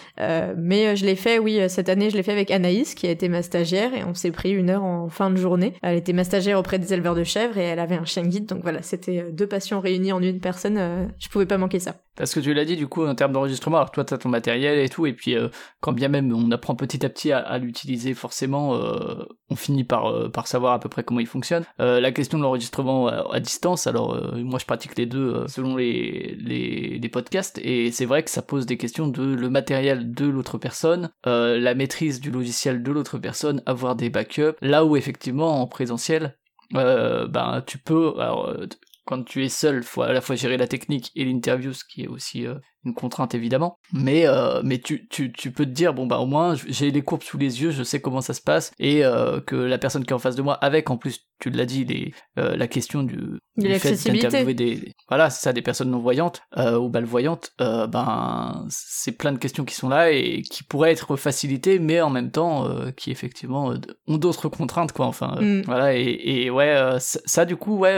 [0.56, 1.38] mais je l'ai fait.
[1.38, 4.14] Oui, cette année, je l'ai fait avec Anaïs qui a été ma stagiaire et on
[4.14, 5.74] s'est pris une heure en fin de journée.
[5.82, 8.46] Elle était ma stagiaire auprès des éleveurs de chèvres et elle avait un chien guide.
[8.46, 11.08] Donc voilà, c'était deux passions réunies en une personne.
[11.18, 11.94] je pouvais pas manquer ça.
[12.16, 14.78] Parce que tu l'as dit, du coup, en termes d'enregistrement, alors toi, t'as ton matériel
[14.78, 15.48] et tout, et puis euh,
[15.80, 20.06] quand bien même on apprend petit à petit à, l'utiliser, forcément, euh, on finit par,
[20.06, 21.64] euh, par savoir à peu près comment il fonctionne.
[21.78, 27.08] La question de l'enregistrement à, distance, alors moi je pratique les deux selon les, les,
[27.08, 31.10] podcasts, et c'est vrai que ça pose des questions de le matériel de l'autre personne,
[31.24, 36.36] la maîtrise du logiciel de l'autre personne, avoir des backups, là où effectivement en présentiel,
[36.72, 38.14] ben tu peux...
[38.18, 38.52] Alors,
[39.04, 42.02] quand tu es seul, faut à la fois gérer la technique et l'interview, ce qui
[42.02, 43.78] est aussi euh, une contrainte évidemment.
[43.92, 47.02] Mais euh, mais tu, tu, tu peux te dire bon bah au moins j'ai les
[47.02, 50.04] courbes sous les yeux, je sais comment ça se passe et euh, que la personne
[50.04, 52.68] qui est en face de moi avec en plus tu l'as dit les euh, la
[52.68, 54.24] question du, De du fait l'accessibilité.
[54.26, 59.38] d'interviewer des voilà c'est ça des personnes non voyantes ou malvoyantes ben c'est plein de
[59.38, 63.74] questions qui sont là et qui pourraient être facilitées mais en même temps qui effectivement
[64.06, 65.62] ont d'autres contraintes quoi enfin Mm.
[65.66, 67.96] voilà et, et ouais ça, ça, du coup ouais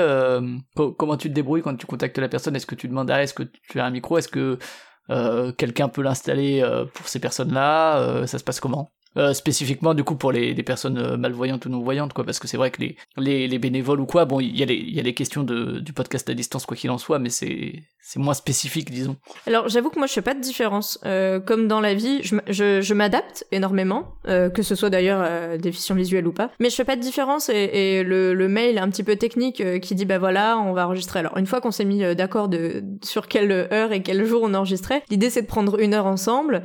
[0.75, 2.57] co- comment tu te débrouilles quand tu contactes la personne?
[2.57, 4.17] Est-ce que tu demandes ah, est-ce que tu as un micro?
[4.19, 4.59] Est-ce que
[5.53, 8.91] quelqu'un peut l'installer euh, pour ces personnes-là euh, Ça se passe comment?
[9.19, 12.47] Euh, spécifiquement du coup pour les, personnes euh, malvoyantes ou non voyantes quoi parce que
[12.47, 15.01] c'est vrai que les, les, les bénévoles ou quoi bon il y a les y
[15.01, 17.83] a les questions de, du podcast à distance quoi qu'il en soit mais c'est
[18.17, 21.01] moins spécifique disons Alors j'avoue que moi je fais pas de différence.
[21.05, 25.97] Euh, comme dans la vie, je, je, je m'adapte énormément, que ce soit d'ailleurs déficient
[25.97, 26.51] visuel ou pas.
[26.61, 29.95] Mais je fais pas de différence et, le, le mail un petit peu technique qui
[29.97, 31.19] dit bah voilà on va enregistrer.
[31.19, 34.55] Alors une fois qu'on s'est mis d'accord de sur quelle heure et quel jour on
[34.55, 36.63] enregistrait, l'idée c'est de prendre une heure ensemble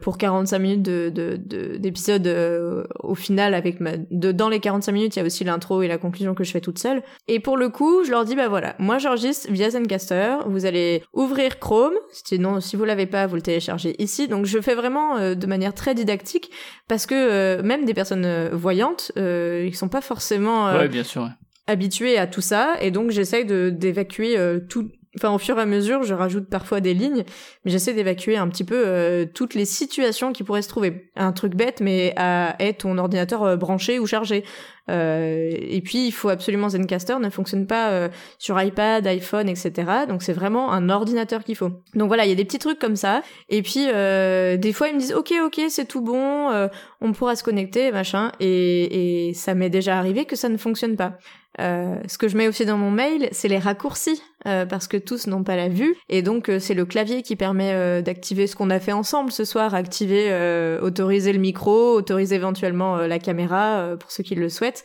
[0.00, 5.16] pour 45 minutes de- d'épisode euh, au final avec ma de, dans les 45 minutes
[5.16, 7.02] il y a aussi l'intro et la conclusion que je fais toute seule.
[7.28, 10.36] Et pour le coup je leur dis bah voilà moi j'enregistre via Zencaster.
[10.46, 11.94] Vous allez ouvrir Chrome.
[12.12, 14.28] Sinon si vous l'avez pas vous le téléchargez ici.
[14.28, 16.50] Donc je fais vraiment euh, de manière très didactique
[16.88, 20.88] parce que euh, même des personnes euh, voyantes euh, ils sont pas forcément euh, ouais
[20.88, 21.28] bien sûr ouais.
[21.66, 25.62] habitué à tout ça et donc j'essaye de d'évacuer euh, tout enfin au fur et
[25.62, 27.24] à mesure je rajoute parfois des lignes
[27.64, 31.10] mais j'essaie d'évacuer un petit peu euh, toutes les situations qui pourraient se trouver.
[31.16, 34.44] Un truc bête mais à être ton ordinateur euh, branché ou chargé.
[34.90, 39.72] Euh, et puis il faut absolument Zencaster ne fonctionne pas sur iPad iPhone etc
[40.06, 41.70] donc c'est vraiment un ordinateur qu'il faut.
[41.94, 43.22] Donc voilà il y a des petits trucs comme ça.
[43.48, 46.68] Et puis des fois ils me disent ok ok c'est tout bon
[47.00, 51.18] on pourra se connecter machin et ça m'est déjà arrivé que ça ne fonctionne pas
[51.60, 54.96] euh, ce que je mets aussi dans mon mail, c'est les raccourcis, euh, parce que
[54.96, 58.46] tous n'ont pas la vue, et donc euh, c'est le clavier qui permet euh, d'activer
[58.46, 63.18] ce qu'on a fait ensemble ce soir, activer, euh, autoriser le micro, autoriser éventuellement la
[63.18, 64.84] caméra pour ceux qui le souhaitent.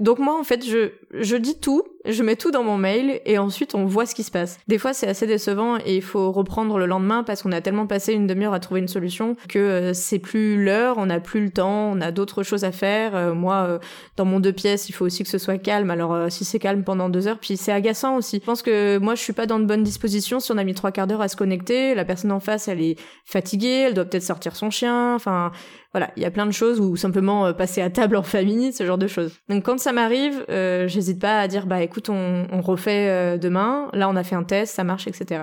[0.00, 3.38] Donc moi en fait je je dis tout, je mets tout dans mon mail et
[3.38, 4.58] ensuite on voit ce qui se passe.
[4.68, 7.86] Des fois c'est assez décevant et il faut reprendre le lendemain parce qu'on a tellement
[7.86, 11.44] passé une demi-heure à trouver une solution que euh, c'est plus l'heure, on n'a plus
[11.44, 13.14] le temps, on a d'autres choses à faire.
[13.14, 13.78] Euh, moi euh,
[14.16, 15.90] dans mon deux pièces il faut aussi que ce soit calme.
[15.90, 18.38] Alors si c'est calme pendant deux heures, puis c'est agaçant aussi.
[18.40, 20.40] Je pense que moi je suis pas dans de bonnes dispositions.
[20.40, 22.80] Si on a mis trois quarts d'heure à se connecter, la personne en face elle
[22.80, 25.14] est fatiguée, elle doit peut-être sortir son chien.
[25.14, 25.52] Enfin
[25.92, 28.86] voilà, il y a plein de choses ou simplement passer à table en famille, ce
[28.86, 29.32] genre de choses.
[29.48, 33.90] Donc quand ça m'arrive, j'hésite pas à dire bah écoute on, refait euh, demain.
[33.92, 35.42] Là on a fait un test, ça marche, etc.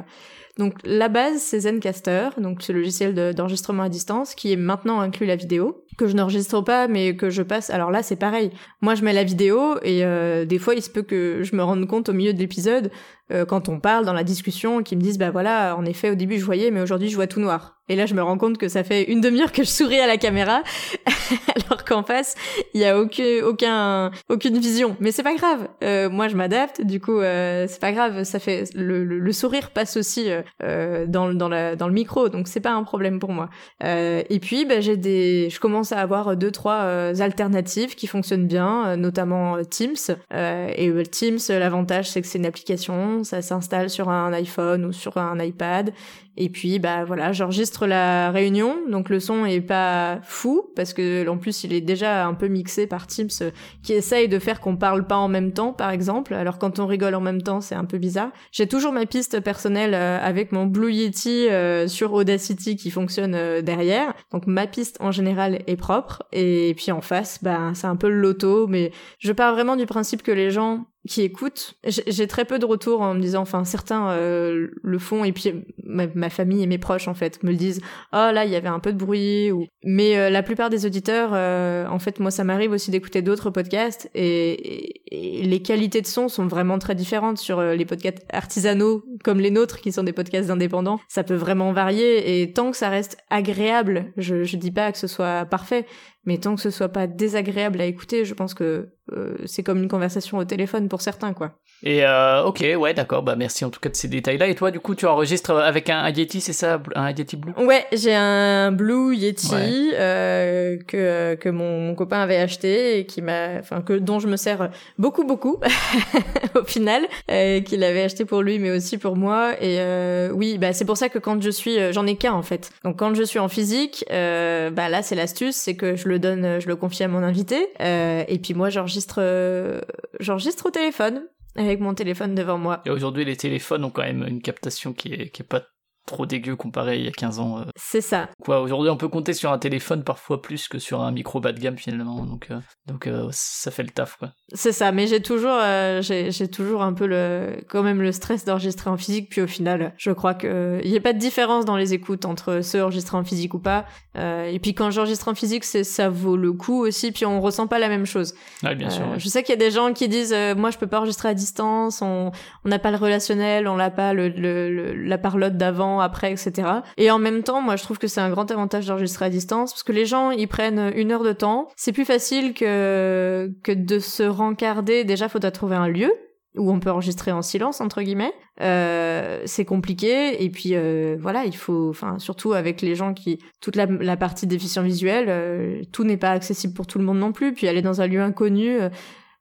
[0.57, 5.01] Donc la base c'est Zencaster, donc ce logiciel de- d'enregistrement à distance qui est maintenant
[5.01, 7.69] inclus la vidéo que je n'enregistre pas mais que je passe.
[7.69, 8.51] Alors là c'est pareil.
[8.81, 11.63] Moi je mets la vidéo et euh, des fois il se peut que je me
[11.63, 12.91] rende compte au milieu de l'épisode
[13.31, 16.15] euh, quand on parle dans la discussion qu'ils me disent bah voilà en effet au
[16.15, 17.77] début je voyais mais aujourd'hui je vois tout noir.
[17.89, 20.07] Et là je me rends compte que ça fait une demi-heure que je souris à
[20.07, 20.61] la caméra
[21.55, 22.35] alors qu'en face
[22.73, 24.95] il y a aucun, aucun aucune vision.
[24.99, 25.67] Mais c'est pas grave.
[25.83, 26.81] Euh, moi je m'adapte.
[26.81, 28.23] Du coup euh, c'est pas grave.
[28.23, 31.93] Ça fait le, le, le sourire passe aussi euh, euh, dans dans la dans le
[31.93, 33.49] micro donc c'est pas un problème pour moi.
[33.81, 38.47] Et puis bah, j'ai des je commence à avoir deux trois euh, alternatives qui fonctionnent
[38.47, 39.95] bien, euh, notamment euh, Teams.
[40.33, 44.85] Euh, et euh, Teams l'avantage c'est que c'est une application, ça s'installe sur un iPhone
[44.85, 45.93] ou sur un iPad.
[46.39, 51.27] Et puis bah voilà, j'enregistre la réunion, donc le son est pas fou parce que
[51.27, 53.49] en plus il est déjà un peu mixé par Teams euh,
[53.81, 56.35] qui essaye de faire qu'on parle pas en même temps par exemple.
[56.35, 58.29] Alors quand on rigole en même temps, c'est un peu bizarre.
[58.51, 63.33] J'ai toujours ma piste personnelle euh, avec mon Blue Yeti euh, sur Audacity qui fonctionne
[63.33, 64.13] euh, derrière.
[64.31, 68.09] Donc ma piste en général est propre et puis en face, bah c'est un peu
[68.09, 72.45] le loto mais je pars vraiment du principe que les gens qui écoutent, j'ai très
[72.45, 75.51] peu de retours en me disant, enfin certains euh, le font et puis
[75.83, 77.81] ma, famille et mes proches en fait me le disent,
[78.13, 80.85] oh là il y avait un peu de bruit ou mais euh, la plupart des
[80.85, 85.61] auditeurs, euh, en fait moi ça m'arrive aussi d'écouter d'autres podcasts et, et- et les
[85.61, 89.79] qualités de son sont vraiment très différentes sur euh, les podcasts artisanaux comme les nôtres
[89.79, 94.11] qui sont des podcasts indépendants, ça peut vraiment varier et tant que ça reste agréable,
[94.17, 95.85] je, je dis pas que ce soit parfait,
[96.27, 99.81] mais tant que ce soit pas désagréable à écouter, je pense que euh, c'est comme
[99.81, 101.53] une conversation au téléphone pour certains, quoi.
[101.81, 104.55] et euh, ok ouais d'accord bah merci en tout cas de ces détails là et
[104.55, 107.53] toi du coup tu enregistres avec un, un Yeti c'est ça un Yeti Blue?
[107.57, 109.91] Ouais, j'ai un Blue Yeti Ouais.
[109.93, 114.27] euh, que que mon, mon copain avait acheté et qui m'a, enfin que dont je
[114.27, 115.61] me sers beaucoup beaucoup
[116.55, 119.53] au final, euh, qu'il avait acheté pour lui mais aussi pour moi.
[119.61, 122.33] Et euh, oui, bah c'est pour ça que quand je suis, euh, j'en ai qu'un
[122.33, 122.71] en fait.
[122.83, 126.16] Donc quand je suis en physique, euh, bah là c'est l'astuce, c'est que je le
[126.17, 127.67] donne, je le confie à mon invité.
[127.81, 129.81] Euh, et puis moi j'enregistre, euh,
[130.19, 131.23] j'enregistre au téléphone.
[131.55, 132.81] avec mon téléphone devant moi.
[132.85, 135.63] Et aujourd'hui, les téléphones ont quand même une captation qui est, qui est pas
[136.07, 137.59] trop dégueu comparé à il y a 15 ans.
[137.59, 137.63] euh.
[137.75, 138.29] C'est ça.
[138.43, 141.51] Quoi, aujourd'hui, on peut compter sur un téléphone parfois plus que sur un micro bas
[141.51, 142.25] de gamme finalement.
[142.25, 144.31] Donc, euh, donc euh, ça fait le taf, quoi.
[144.53, 148.43] C'est ça, mais j'ai toujours, euh, j'ai toujours un peu le, quand même le stress
[148.45, 149.29] d'enregistrer en physique.
[149.29, 152.25] Puis au final, je crois que il y a pas de différence dans les écoutes
[152.25, 153.85] entre ceux enregistrés en physique ou pas.
[154.15, 157.11] Et puis quand j'enregistre en physique, c'est ça vaut le coup aussi.
[157.11, 158.33] Puis on ressent pas la même chose.
[158.63, 159.03] Ouais, bien sûr.
[159.09, 159.19] Ouais.
[159.19, 161.33] Je sais qu'il y a des gens qui disent, moi je peux pas enregistrer à
[161.33, 162.31] distance, on
[162.65, 166.31] on n'a pas le relationnel, on n'a pas le, le, le- la parlotte d'avant, après,
[166.31, 166.69] etc.
[166.97, 169.73] Et en même temps, moi je trouve que c'est un grand avantage d'enregistrer à distance
[169.73, 171.67] parce que les gens ils prennent une heure de temps.
[171.75, 175.03] C'est plus facile que que de se rencarder.
[175.03, 176.11] Déjà, faudra trouver un lieu
[176.57, 178.33] où on peut enregistrer en silence entre guillemets.
[178.61, 183.39] Euh, c'est compliqué et puis euh, voilà, il faut, enfin surtout avec les gens qui
[183.61, 187.19] toute la, la partie déficient visuel, euh, tout n'est pas accessible pour tout le monde
[187.19, 187.53] non plus.
[187.53, 188.89] Puis aller dans un lieu inconnu, euh,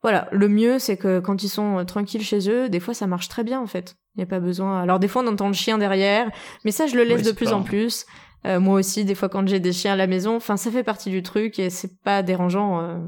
[0.03, 3.07] voilà, le mieux c'est que quand ils sont euh, tranquilles chez eux, des fois ça
[3.07, 3.97] marche très bien en fait.
[4.15, 4.81] Il n'y a pas besoin.
[4.81, 6.31] Alors des fois on entend le chien derrière,
[6.65, 8.07] mais ça je le laisse de plus pas- en plus.
[8.47, 10.85] Euh, moi aussi, des fois quand j'ai des chiens à la maison, enfin ça fait
[10.85, 12.99] partie du truc et c'est pas dérangeant, euh,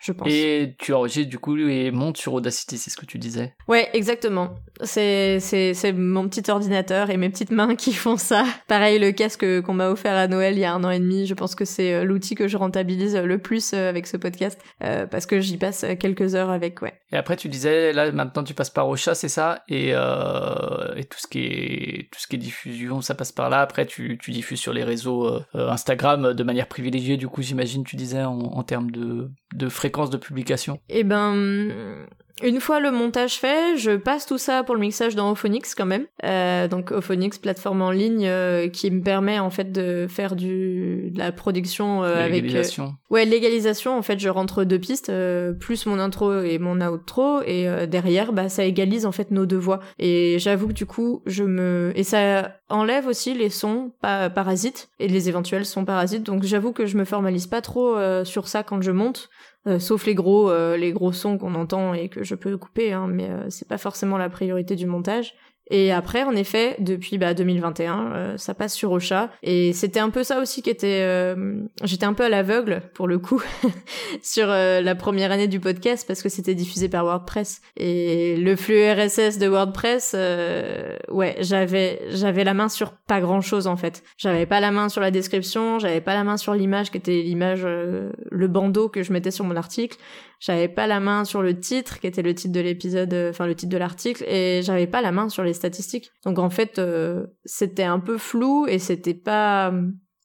[0.00, 0.28] je pense.
[0.30, 3.54] Et tu enregistres du coup et montes sur Audacity, c'est ce que tu disais.
[3.68, 4.54] Ouais, exactement.
[4.82, 8.44] C'est c'est c'est mon petit ordinateur et mes petites mains qui font ça.
[8.68, 11.26] Pareil, le casque qu'on m'a offert à Noël il y a un an et demi,
[11.26, 14.60] je pense que c'est euh, l'outil que je rentabilise le plus euh, avec ce podcast
[14.82, 16.82] euh, parce que j'y passe quelques heures avec.
[16.82, 16.94] Ouais.
[17.12, 19.62] Et après, tu disais, là, maintenant, tu passes par Ocha, c'est ça?
[19.68, 23.48] Et, euh, et tout ce qui est tout ce qui est diffusion, ça passe par
[23.48, 23.60] là.
[23.60, 27.16] Après, tu, tu diffuses sur les réseaux euh, euh, Instagram de manière privilégiée.
[27.16, 30.78] Du coup, j'imagine, tu disais en, en termes de, de fréquence de publication?
[30.88, 32.06] Et ben,
[32.42, 35.86] une fois le montage fait, je passe tout ça pour le mixage dans Ophonix quand
[35.86, 36.04] même.
[36.24, 41.10] Euh, donc Ophonix, plateforme en ligne euh, qui me permet en fait de faire du
[41.12, 42.42] de la production euh, avec.
[42.42, 42.94] euh, légalisation.
[43.08, 45.12] Ouais, légalisation, en fait, je rentre deux pistes,
[45.60, 49.56] plus mon intro et mon outro, et derrière, bah, ça égalise en fait nos deux
[49.56, 49.80] voix.
[49.98, 51.92] Et j'avoue que du coup, je me...
[51.94, 56.72] Et ça enlève aussi les sons pa- parasites, et les éventuels sons parasites, donc j'avoue
[56.72, 59.30] que je me formalise pas trop sur ça quand je monte,
[59.66, 62.92] euh, sauf les gros, euh, les gros sons qu'on entend et que je peux couper,
[62.92, 65.34] hein, mais euh, c'est pas forcément la priorité du montage.
[65.70, 69.30] Et après, en effet, depuis bah, 2021, euh, ça passe sur Ocha.
[69.42, 71.02] Et c'était un peu ça aussi qui était...
[71.02, 73.42] euh, J'étais un peu à l'aveugle, pour le coup,
[74.22, 77.62] sur euh, la première année du podcast, parce que c'était diffusé par WordPress.
[77.76, 83.66] Et le flux RSS de WordPress, euh, ouais, j'avais j'avais la main sur pas grand-chose,
[83.66, 84.02] en fait.
[84.18, 87.22] J'avais pas la main sur la description, j'avais pas la main sur l'image, qui était
[87.22, 89.96] l'image, euh, le bandeau que je mettais sur mon article.
[90.38, 93.46] J'avais pas la main sur le titre, qui était le titre de l'épisode, euh, enfin
[93.46, 96.10] le titre de l'article, et j'avais pas la main sur les statistiques.
[96.24, 99.72] Donc en fait, euh, c'était un peu flou et c'était pas.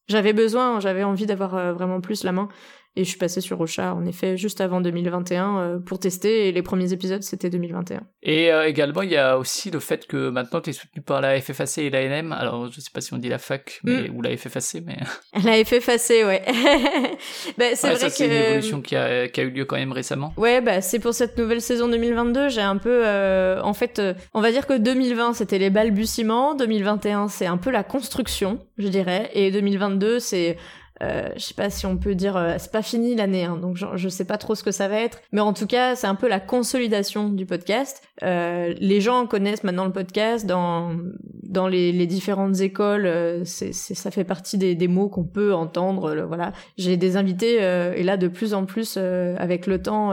[0.08, 2.50] J'avais besoin, j'avais envie d'avoir euh, vraiment plus la main.
[2.96, 6.48] Et je suis passée sur Ocha, en effet, juste avant 2021 euh, pour tester.
[6.48, 8.02] Et les premiers épisodes, c'était 2021.
[8.24, 11.22] Et euh, également, il y a aussi le fait que maintenant, tu es soutenu par
[11.22, 12.32] la FFAC et l'ANM.
[12.34, 14.16] Alors, je sais pas si on dit la fac mais, Mm.
[14.16, 16.44] ou la FFAC, mais fait effacer, ouais.
[17.58, 18.14] bah, c'est Ouais, vrai ça, que.
[18.14, 20.34] c'est une évolution qui a, qui a eu lieu quand même récemment.
[20.38, 24.14] Ouais, bah c'est pour cette nouvelle saison 2022, j'ai un peu euh, en fait euh,
[24.34, 28.88] on va dire que 2020 c'était les balbutiements, 2021 c'est un peu la construction, je
[28.88, 30.58] dirais et 2022 c'est
[31.02, 33.78] euh, je sais pas si on peut dire euh, c'est pas fini l'année hein, donc
[33.78, 36.08] je, je sais pas trop ce que ça va être mais en tout cas c'est
[36.08, 38.04] un peu la consolidation du podcast.
[38.24, 40.96] Euh, les gens connaissent maintenant le podcast dans
[41.44, 45.54] dans les, les différentes écoles euh, c'est ça fait partie des, des mots qu'on peut
[45.54, 46.54] entendre voilà.
[46.78, 50.12] J'ai des invités euh, et là de plus en plus avec le temps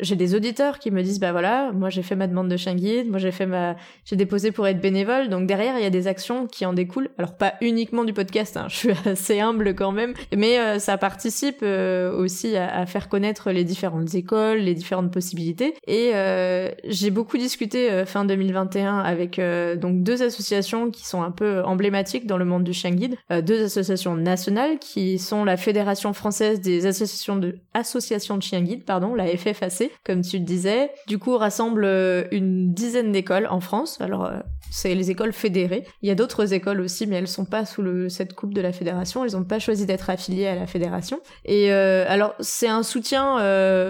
[0.00, 2.74] j'ai des auditeurs qui me disent bah voilà moi j'ai fait ma demande de chien
[2.74, 5.28] guide moi j'ai fait ma j'ai déposé pour être bénévole.
[5.28, 7.10] Donc derrière il y a des actions qui en découlent.
[7.18, 10.14] Alors pas uniquement du podcast hein, je suis assez humble quand même.
[10.36, 15.12] Mais euh, ça participe euh, aussi à, à faire connaître les différentes écoles les différentes
[15.12, 15.74] possibilités.
[15.86, 21.22] Et euh, j'ai beaucoup discuté euh, fin 2021 avec euh, donc deux associations qui sont
[21.22, 25.44] un peu emblématiques dans le monde du chien guide Euh, deux associations nationales qui sont
[25.44, 30.38] la Fédération française des associations de associations de chiens guides pardon la FFAC comme tu
[30.38, 30.90] le disais.
[31.06, 34.00] Du coup, rassemble euh, une dizaine d'écoles en France.
[34.00, 34.38] Alors, euh,
[34.70, 35.84] c'est les écoles fédérées.
[36.02, 38.72] Il y a d'autres écoles aussi, mais elles sont pas sous cette coupe de la
[38.72, 39.24] fédération.
[39.24, 41.20] Elles ont pas choisi d'être affiliées à la fédération.
[41.44, 43.36] Et euh, alors, c'est un soutien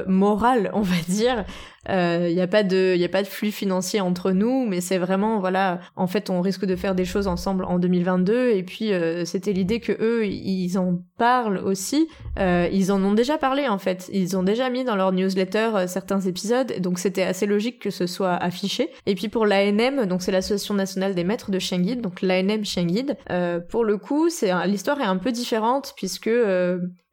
[0.06, 1.44] moral, on va dire.
[1.88, 4.80] Il n'y a pas de, il y a pas de flux financier entre nous, mais
[4.80, 8.50] c'est vraiment, voilà, en fait, on risque de faire des choses ensemble en 2022.
[8.50, 12.08] Et puis, euh, c'était l'idée que eux, ils en parlent aussi.
[12.38, 14.08] Euh, ils en ont déjà parlé en fait.
[14.12, 17.90] Ils ont déjà mis dans leur newsletter euh, certains épisodes, donc c'était assez logique que
[17.90, 18.90] ce soit affiché.
[19.04, 22.86] Et puis pour l'ANM, donc c'est l'association nationale des maîtres de chien donc l'ANM chien
[23.30, 26.30] euh, pour le coup, c'est l'histoire est un peu différente puisque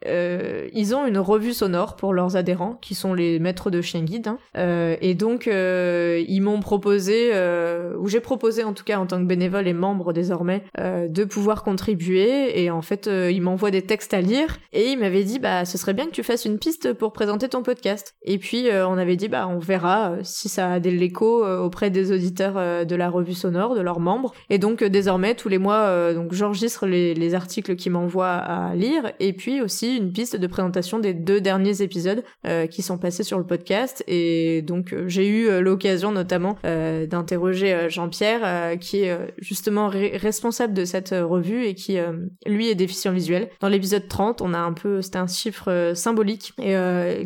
[0.05, 4.03] euh, ils ont une revue sonore pour leurs adhérents, qui sont les maîtres de chien
[4.03, 4.27] guide.
[4.27, 4.37] Hein.
[4.57, 9.07] Euh, et donc, euh, ils m'ont proposé, euh, ou j'ai proposé en tout cas en
[9.07, 12.61] tant que bénévole et membre désormais, euh, de pouvoir contribuer.
[12.61, 14.57] Et en fait, euh, ils m'envoient des textes à lire.
[14.73, 17.49] Et ils m'avaient dit, bah, ce serait bien que tu fasses une piste pour présenter
[17.49, 18.13] ton podcast.
[18.23, 22.11] Et puis, on avait dit, bah, on verra si ça a de l'écho auprès des
[22.11, 24.33] auditeurs de la revue sonore, de leurs membres.
[24.49, 29.11] Et donc, désormais, tous les mois, donc j'enregistre les, les articles qu'ils m'envoient à lire.
[29.19, 33.23] Et puis aussi une piste de présentation des deux derniers épisodes euh, qui sont passés
[33.23, 34.03] sur le podcast.
[34.07, 40.85] Et donc, euh, j'ai eu euh, l'occasion notamment d'interroger Jean-Pierre, qui est justement responsable de
[40.85, 41.97] cette revue et qui,
[42.45, 43.49] lui, est déficient visuel.
[43.59, 46.75] Dans l'épisode 30, on a un peu, c'était un chiffre symbolique et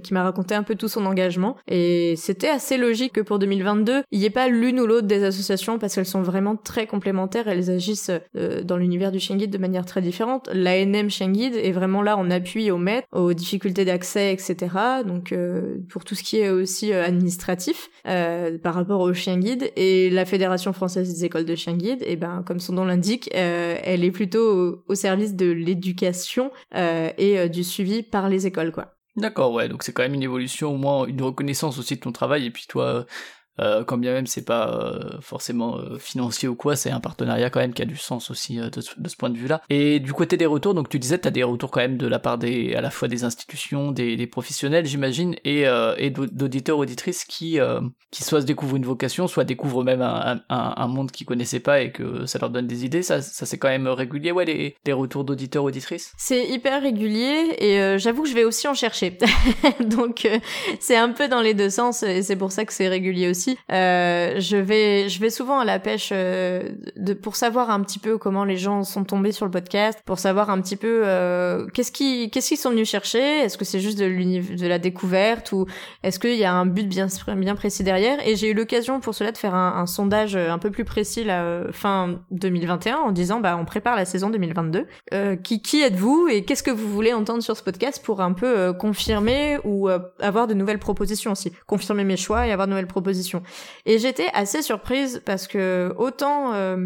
[0.01, 1.57] qui m'a raconté un peu tout son engagement.
[1.67, 5.23] Et c'était assez logique que pour 2022, il n'y ait pas l'une ou l'autre des
[5.23, 7.47] associations parce qu'elles sont vraiment très complémentaires.
[7.47, 8.11] Elles agissent
[8.63, 10.49] dans l'univers du chien guide de manière très différente.
[10.53, 14.75] L'ANM chien guide est vraiment là en appui aux maîtres, aux difficultés d'accès, etc.
[15.05, 19.37] Donc euh, pour tout ce qui est aussi euh, administratif euh, par rapport au chien
[19.37, 22.85] guide et la Fédération française des écoles de chien guide, et ben comme son nom
[22.85, 28.71] l'indique, elle est plutôt au, au service de l'éducation et du suivi par les écoles
[28.71, 28.93] quoi.
[29.17, 32.13] D'accord, ouais, donc c'est quand même une évolution, au moins une reconnaissance aussi de ton
[32.13, 33.05] travail, et puis toi,
[33.59, 37.49] euh, quand bien même c'est pas euh, forcément euh, financier ou quoi, c'est un partenariat
[37.49, 39.61] quand même qui a du sens aussi euh, de, ce- point de vue-là.
[39.69, 42.19] Et du côté des retours, donc tu disais, t'as des retours quand même de la
[42.19, 45.65] part des, à la fois des institutions, des, professionnels, j'imagine, et,
[45.97, 47.59] et d'au- d'auditeurs auditrices qui,
[48.11, 51.91] qui soit se découvrent une vocation, soit découvrent même un, monde qu'ils connaissaient pas et
[51.91, 53.03] que ça leur donne des idées.
[53.03, 56.13] Ça, c'est quand même régulier, ouais, les, les retours d'auditeurs auditrices?
[56.17, 59.17] C'est hyper régulier et j'avoue que je vais aussi en chercher.
[59.81, 60.27] Donc
[60.79, 63.50] c'est un peu dans les deux sens et c'est pour ça que c'est régulier aussi.
[63.71, 66.69] Euh, je vais je vais souvent à la pêche euh,
[67.21, 70.49] pour savoir un petit peu comment les gens sont tombés sur le podcast, pour savoir
[70.49, 73.39] un petit peu euh, qu'est-ce qui qu'est-ce qu'ils sont venus chercher?
[73.39, 74.07] Est-ce que c'est juste de
[74.55, 75.65] de la découverte ou
[76.03, 78.25] est-ce qu'il y a un but bien bien précis derrière?
[78.27, 81.63] Et j'ai eu l'occasion pour cela de faire un, sondage un peu plus précis là,
[81.71, 86.63] fin 2021 en disant bah on prépare la saison 2022 euh, qui, êtes-vous et qu'est-ce
[86.63, 89.89] que vous voulez entendre sur ce podcast pour un peu confirmer ou
[90.19, 91.51] avoir de nouvelles propositions aussi?
[91.67, 93.30] Confirmer mes choix et avoir de nouvelles propositions.
[93.85, 96.77] Et j'étais assez surprise parce que autant euh,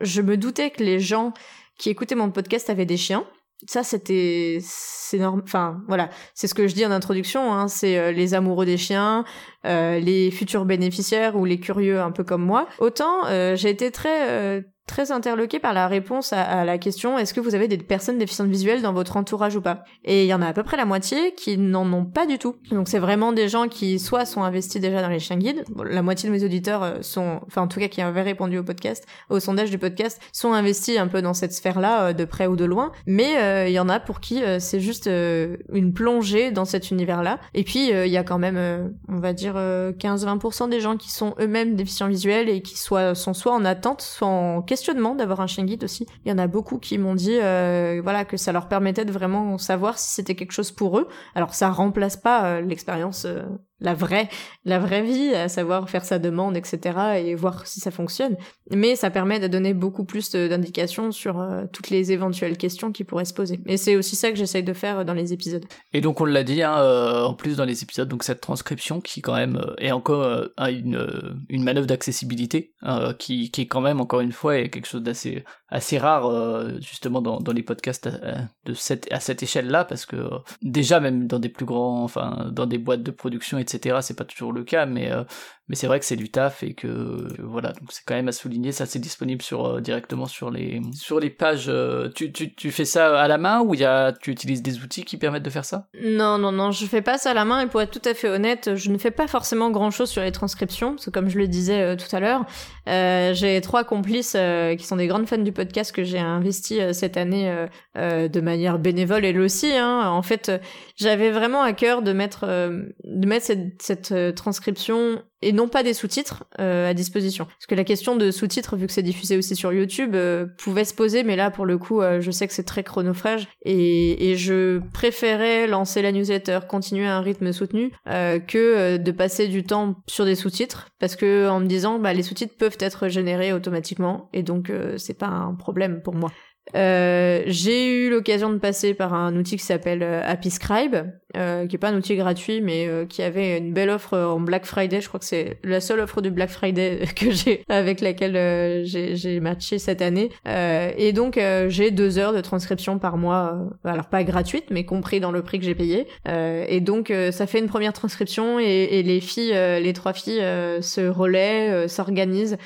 [0.00, 1.32] je me doutais que les gens
[1.78, 3.24] qui écoutaient mon podcast avaient des chiens.
[3.66, 5.42] Ça, c'était, c'est normal.
[5.44, 7.52] Enfin, voilà, c'est ce que je dis en introduction.
[7.52, 9.24] Hein, c'est euh, les amoureux des chiens,
[9.68, 12.66] euh, les futurs bénéficiaires ou les curieux un peu comme moi.
[12.78, 17.18] Autant euh, j'ai été très euh, très interloquée par la réponse à, à la question
[17.18, 19.84] est-ce que vous avez des personnes déficientes visuelles dans votre entourage ou pas?
[20.04, 22.38] Et il y en a à peu près la moitié qui n'en ont pas du
[22.38, 22.56] tout.
[22.70, 25.82] Donc c'est vraiment des gens qui soit sont investis déjà dans les chiens guides, bon,
[25.82, 28.64] la moitié de mes auditeurs euh, sont, enfin en tout cas qui avaient répondu au
[28.64, 32.56] podcast, au sondage du podcast, sont investis un peu dans cette sphère-là, de près ou
[32.56, 36.50] de loin, mais il y en a pour qui euh, c'est juste euh, une plongée
[36.50, 37.38] dans cet univers-là.
[37.54, 41.34] Et puis il y a quand même, on va dire, 15-20% des gens qui sont
[41.40, 45.64] eux-mêmes déficients visuels et qui sont soit en attente, soit en questionnement d'avoir un chien
[45.64, 46.06] guide aussi.
[46.24, 49.12] Il y en a beaucoup qui m'ont dit euh, voilà que ça leur permettait de
[49.12, 51.08] vraiment savoir si c'était quelque chose pour eux.
[51.34, 53.42] Alors ça remplace pas euh, l'expérience euh,
[53.80, 54.28] la vraie
[54.64, 57.20] la vraie vie, à savoir faire sa demande, etc.
[57.24, 58.36] et voir si ça fonctionne.
[58.70, 63.04] Mais ça permet de donner beaucoup plus d'indications sur euh, toutes les éventuelles questions qui
[63.04, 63.60] pourraient se poser.
[63.66, 65.64] Et c'est aussi ça que j'essaye de faire dans les épisodes.
[65.92, 69.00] Et donc on l'a dit, hein, euh, en plus dans les épisodes, donc cette transcription
[69.00, 73.66] qui quand même euh, est encore euh, une, une manœuvre d'accessibilité, euh, qui, qui est
[73.66, 77.62] quand même encore une fois quelque chose d'assez assez rare euh, justement dans, dans les
[77.62, 80.30] podcasts euh, de cette, à cette échelle-là, parce que
[80.62, 84.24] déjà même dans des plus grands, enfin dans des boîtes de production, etc., c'est pas
[84.24, 85.24] toujours le cas, mais euh,
[85.68, 88.32] mais c'est vrai que c'est du taf et que, voilà, donc c'est quand même à
[88.32, 88.72] souligner.
[88.72, 91.66] Ça c'est disponible sur euh, directement sur les sur les pages.
[91.68, 94.62] euh, tu, tu, tu fais ça à la main ou il y a tu utilises
[94.62, 95.88] des outils qui permettent de faire ça?
[96.02, 98.14] Non, non, non, je fais pas ça à la main et pour être tout à
[98.14, 101.28] fait honnête, je ne fais pas forcément grand chose sur les transcriptions, parce que comme
[101.28, 102.44] je le disais euh, tout à l'heure,
[102.86, 104.36] j'ai trois complices
[104.78, 109.26] qui sont des grandes fans du podcast que j'ai investi cette année de manière bénévole
[109.26, 109.72] elle aussi.
[109.72, 110.08] Hein.
[110.08, 110.50] En fait,
[110.96, 115.94] j'avais vraiment à cœur de mettre, de mettre cette, cette transcription et non pas des
[115.94, 117.44] sous-titres euh, à disposition.
[117.44, 120.84] Parce que la question de sous-titres, vu que c'est diffusé aussi sur YouTube, euh, pouvait
[120.84, 124.30] se poser, mais là, pour le coup, euh, je sais que c'est très chronophage et,
[124.30, 129.12] et je préférais lancer la newsletter, continuer à un rythme soutenu, euh, que euh, de
[129.12, 132.78] passer du temps sur des sous-titres, parce que en me disant, bah, les sous-titres peuvent
[132.80, 136.30] être générés automatiquement et donc euh, c'est pas un problème pour moi.
[136.74, 140.96] Euh, j'ai eu l'occasion de passer par un outil qui s'appelle euh, Happy Scribe,
[141.36, 144.40] euh, qui est pas un outil gratuit, mais euh, qui avait une belle offre en
[144.40, 145.02] Black Friday.
[145.02, 148.82] Je crois que c'est la seule offre du Black Friday que j'ai avec laquelle euh,
[148.84, 150.30] j'ai matché cette année.
[150.46, 151.38] Et donc
[151.68, 155.58] j'ai deux heures de transcription par mois, alors pas gratuite, mais compris dans le prix
[155.58, 156.06] que j'ai payé.
[156.26, 160.42] Et donc ça fait une première transcription et, et les filles, les trois filles
[160.80, 162.56] se relaient, s'organisent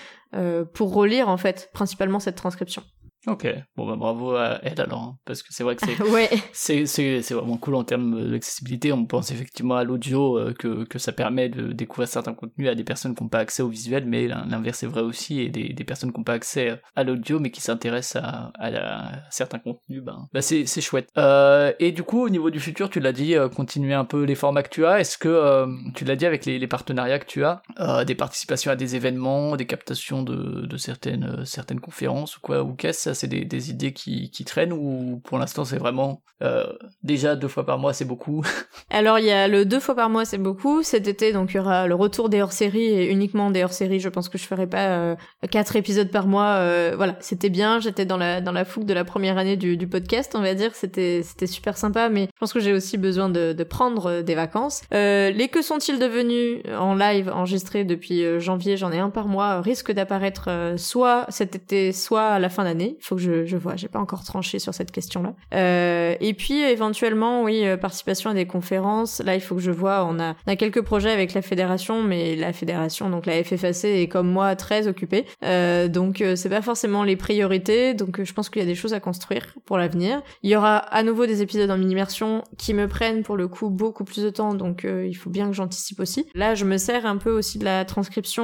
[0.73, 2.83] pour relire en fait principalement cette transcription.
[3.29, 3.47] Ok,
[3.77, 6.29] bon bah bravo à elle alors, hein, parce que c'est vrai que c'est ouais.
[6.53, 8.93] c'est c'est c'est vraiment cool en termes d'accessibilité.
[8.93, 12.75] On pense effectivement à l'audio euh, que que ça permet de découvrir certains contenus à
[12.75, 15.51] des personnes qui n'ont pas accès au visuel, mais l'in- l'inverse est vrai aussi et
[15.51, 18.99] des des personnes qui n'ont pas accès à l'audio mais qui s'intéressent à à, la-
[18.99, 21.09] à certains contenus, ben bah c'est c'est chouette.
[21.16, 24.25] Euh, et du coup au niveau du futur, tu l'as dit, euh, continuer un peu
[24.25, 24.99] les formats que tu as.
[24.99, 28.16] Est-ce que euh, tu l'as dit avec les, les partenariats que tu as, euh, des
[28.16, 32.75] participations à des événements, des captations de de certaines euh, certaines conférences ou quoi ou
[32.75, 36.65] qu'est-ce c'est des, idées qui, traînent ou pour l'instant c'est vraiment euh,
[37.03, 38.45] déjà deux fois par mois c'est beaucoup?
[38.91, 40.83] Alors il y a le deux fois par mois, c'est beaucoup.
[40.83, 44.01] Cet été, donc il y aura le retour des hors-séries et uniquement des hors-séries.
[44.01, 45.17] Je pense que je ferai pas euh,
[45.51, 46.57] quatre épisodes par mois.
[46.57, 47.81] euh, voilà, c'était bien.
[47.81, 50.75] J'étais dans la dans la fougue de la première année du, podcast, on va dire.
[50.75, 54.83] C'était super sympa, mais je pense que j'ai aussi besoin de, de prendre des vacances.
[54.91, 59.61] Les que sont-ils devenus en live enregistrés depuis janvier J'en ai un par mois.
[59.61, 62.97] risque d'apparaître soit cet été, soit à la fin d'année.
[63.03, 63.77] Faut que je je vois.
[63.77, 65.35] J'ai pas encore tranché sur cette question-là.
[65.55, 69.21] Euh, et puis éventuellement, oui, euh, participation à des conférences.
[69.21, 70.05] Là, il faut que je vois.
[70.05, 73.85] On a, on a quelques projets avec la fédération, mais la fédération, donc la FFAC,
[73.85, 75.27] est comme moi très occupée.
[75.45, 77.95] Euh, donc euh, c'est pas forcément les priorités.
[77.95, 80.23] Donc euh, je pense qu'il y a des choses à construire pour l'avenir.
[80.43, 83.71] Il y aura à nouveau des épisodes en mini-immersion qui me prennent pour le coup
[83.71, 84.55] beaucoup plus de temps.
[84.55, 86.27] Donc euh, il faut bien que j'anticipe aussi.
[86.35, 88.43] Là, je me sers un peu aussi de la transcription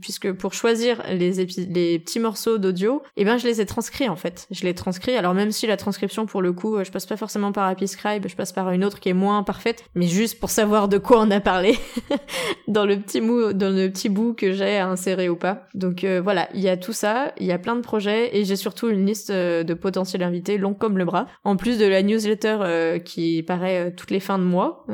[0.00, 1.32] puisque pour choisir les,
[1.68, 4.46] les petits morceaux d'audio, eh ben je les ai transcrits en fait.
[4.50, 5.16] Je les transcris.
[5.16, 8.26] Alors même si la transcription pour le coup, euh, je passe pas forcément par Scribe,
[8.26, 11.20] je passe par une autre qui est moins parfaite, mais juste pour savoir de quoi
[11.20, 11.78] on a parlé
[12.68, 15.66] dans le petit mou, dans le petit bout que j'ai à insérer ou pas.
[15.74, 18.44] Donc euh, voilà, il y a tout ça, il y a plein de projets et
[18.44, 21.26] j'ai surtout une liste euh, de potentiels invités long comme le bras.
[21.44, 24.86] En plus de la newsletter qui paraît toutes les fins de mois,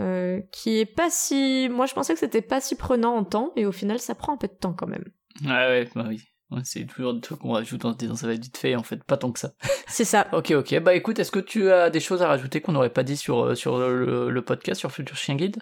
[0.50, 3.66] qui est pas si, moi je pensais que c'était pas si prenant en temps et
[3.66, 5.04] au final ça prend un peu de temps quand même.
[5.44, 6.20] ouais ouais bah oui
[6.64, 8.82] c'est toujours des trucs qu'on rajoute en se disant ça va être vite fait en
[8.82, 9.52] fait pas tant que ça
[9.88, 10.26] C'est ça.
[10.32, 13.02] ok ok bah écoute est-ce que tu as des choses à rajouter qu'on n'aurait pas
[13.02, 15.56] dit sur euh, sur le, le podcast sur Future Chien Guide?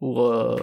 [0.00, 0.56] Ou euh,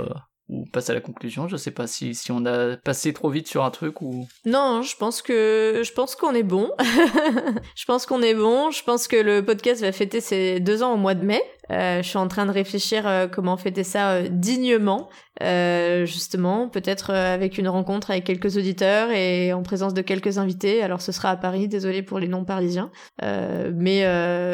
[0.50, 1.48] ou passe à la conclusion?
[1.48, 4.82] Je sais pas si si on a passé trop vite sur un truc ou Non,
[4.82, 6.70] je pense que je pense qu'on est bon.
[7.76, 8.70] je pense qu'on est bon.
[8.70, 11.42] Je pense que le podcast va fêter ses deux ans au mois de mai.
[11.74, 15.10] Euh, je suis en train de réfléchir euh, comment fêter ça euh, dignement,
[16.06, 20.82] justement, peut-être avec une rencontre avec quelques auditeurs et en présence de quelques invités.
[20.82, 24.06] Alors ce sera à Paris, désolé pour les non-parisiens, mais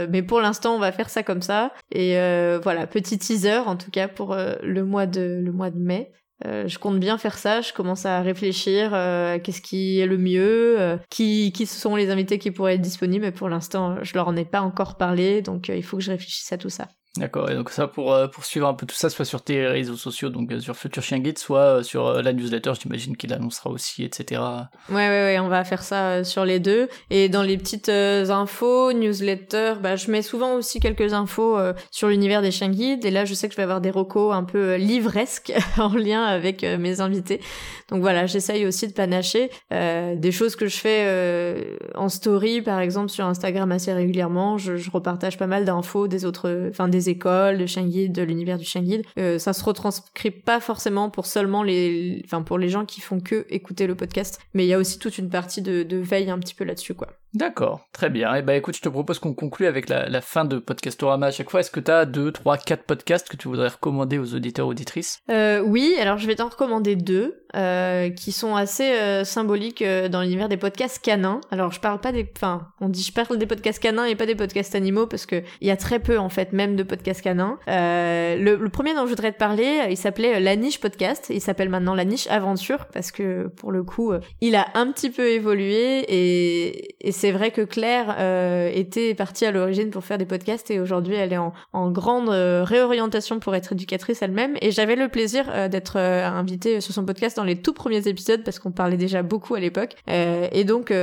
[0.09, 1.73] mais pour l'instant on va faire ça comme ça.
[1.91, 2.15] Et
[2.63, 6.11] voilà, petit teaser en tout cas pour le mois de le mois de mai.
[6.45, 7.61] Euh, je compte bien faire ça.
[7.61, 12.09] Je commence à réfléchir euh, qu'est-ce qui est le mieux, euh, qui qui sont les
[12.09, 13.25] invités qui pourraient être disponibles.
[13.25, 16.11] Mais pour l'instant, je leur en ai pas encore parlé, donc il faut que je
[16.11, 16.87] réfléchisse à tout ça.
[17.17, 19.65] D'accord, et donc ça pour, euh, pour suivre un peu tout ça, soit sur tes
[19.65, 23.33] réseaux sociaux, donc euh, sur Future Chien Guide, soit euh, sur la newsletter, j'imagine qu'il
[23.33, 24.41] annoncera aussi, etc.
[24.89, 26.87] Ouais, ouais, ouais, on va faire ça sur les deux.
[27.09, 31.57] Et dans les petites infos, newsletters, bah, je mets souvent aussi quelques infos
[31.89, 33.03] sur l'univers des chiens guides.
[33.03, 36.23] Et là, je sais que je vais avoir des recos un peu livresques en lien
[36.23, 37.41] avec mes invités.
[37.89, 43.09] Donc voilà, j'essaye aussi de panacher des choses que je fais en story, par exemple
[43.09, 44.57] sur Instagram assez régulièrement.
[44.57, 48.57] Je, je repartage pas mal d'infos des autres, enfin des écoles, de chien de l'univers
[48.57, 48.83] du chien.
[49.17, 53.19] Euh, ça se retranscrit pas forcément pour seulement les, enfin pour les gens qui font
[53.19, 56.39] que écouter le podcast, mais il y a aussi toute une partie de veille un
[56.39, 57.09] petit peu là-dessus, quoi.
[57.33, 58.33] D'accord, très bien.
[58.35, 61.49] Et bah écoute, je te propose qu'on conclue avec la, fin de Podcastorama à chaque
[61.49, 61.59] fois.
[61.59, 65.19] Est-ce que tu as deux, trois, quatre podcasts que tu voudrais recommander aux auditeurs auditrices?
[65.29, 70.07] Euh, oui, alors je vais t'en recommander deux euh, qui sont assez euh, symboliques euh,
[70.07, 71.41] dans l'univers des podcasts canins.
[71.51, 74.25] Alors je parle pas des, enfin on dit je parle des podcasts canins et pas
[74.25, 77.21] des podcasts animaux parce que il y a très peu en fait même de podcasts
[77.21, 77.57] canins.
[77.67, 81.27] Euh, le, le premier dont je voudrais te parler, euh, il s'appelait La Niche Podcast.
[81.29, 85.09] Il s'appelle maintenant La Niche Aventure parce que pour le coup il a un petit
[85.09, 90.17] peu évolué et, et c'est vrai que Claire euh, était partie à l'origine pour faire
[90.17, 94.55] des podcasts et aujourd'hui elle est en, grande euh, réorientation pour être éducatrice elle-même.
[94.61, 98.41] Et j'avais le plaisir euh, d'être invitée sur son podcast dans les tout premiers épisodes
[98.45, 99.95] parce qu'on parlait déjà beaucoup à l'époque.
[100.07, 100.93] Et donc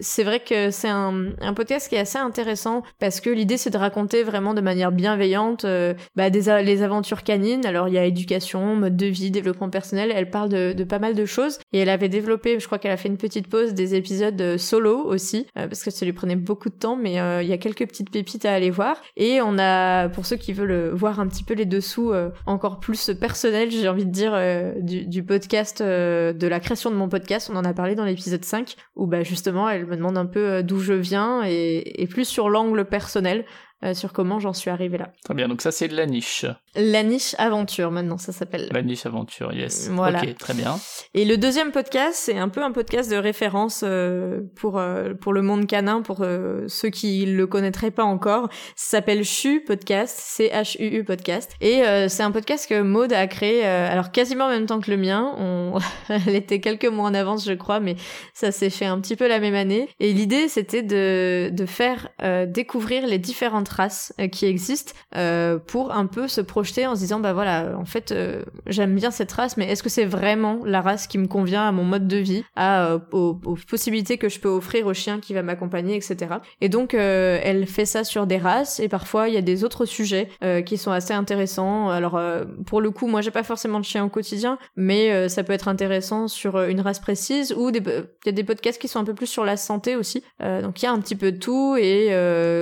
[0.00, 3.78] c'est vrai que c'est un, podcast qui est assez intéressant parce que l'idée c'est de
[3.78, 7.66] raconter vraiment de manière bienveillante euh, bah, des les aventures canines.
[7.66, 10.12] Alors il y a éducation mode de vie développement personnel.
[10.14, 11.58] Elle parle de, pas mal de choses.
[11.72, 14.58] Et elle avait développé je crois qu'elle a fait une petite pause des épisodes euh,
[14.58, 17.58] solo aussi aussi, parce que ça lui prenait beaucoup de temps, mais il y a
[17.58, 19.02] quelques petites pépites à aller voir.
[19.16, 22.12] Et on a, pour ceux qui veulent voir un petit peu les dessous
[22.46, 24.38] encore plus personnels, j'ai envie de dire,
[24.80, 28.44] du, du, podcast, de la création de mon podcast, on en a parlé dans l'épisode
[28.44, 32.26] 5, où bah, justement elle me demande un peu d'où je viens et, et plus
[32.26, 33.44] sur l'angle personnel.
[33.84, 35.12] Euh, sur comment j'en suis arrivée là.
[35.24, 36.44] Très bien, donc ça c'est de la niche.
[36.78, 38.68] La niche aventure maintenant, ça s'appelle.
[38.72, 39.88] La niche aventure, yes.
[39.90, 40.22] Voilà.
[40.22, 40.78] Ok, très bien.
[41.14, 45.32] Et le deuxième podcast, c'est un peu un podcast de référence euh, pour euh, pour
[45.32, 46.24] le monde canin, pour
[46.66, 48.48] ceux qui le connaîtraient pas encore.
[48.76, 53.12] Ça s'appelle CHU Podcast, C H U U Podcast, et c'est un podcast que Maude
[53.12, 55.34] a créé, alors quasiment en même temps que le mien.
[55.38, 55.78] On...
[56.08, 57.96] Elle était quelques mois en avance, je crois, mais
[58.34, 59.88] ça s'est fait un petit peu la même année.
[60.00, 62.08] Et l'idée, c'était de de faire
[62.46, 67.00] découvrir les différentes races euh, qui existent euh, pour un peu se projeter en se
[67.00, 70.60] disant bah voilà en fait euh, j'aime bien cette race mais est-ce que c'est vraiment
[70.64, 73.34] la race qui me convient à mon mode de vie à aux,
[73.68, 77.84] possibilités que je peux offrir au chien qui va m'accompagner etc et donc elle fait
[77.84, 80.28] ça sur des races et parfois il y a des autres sujets
[80.64, 81.90] qui sont assez intéressants.
[81.90, 82.20] Alors
[82.66, 85.68] pour le coup moi j'ai pas forcément de chien au quotidien mais ça peut être
[85.68, 87.82] intéressant sur une race précise ou il
[88.26, 90.22] y a des podcasts qui sont un peu plus sur la santé aussi.
[90.40, 92.14] Donc il y a un petit peu de tout et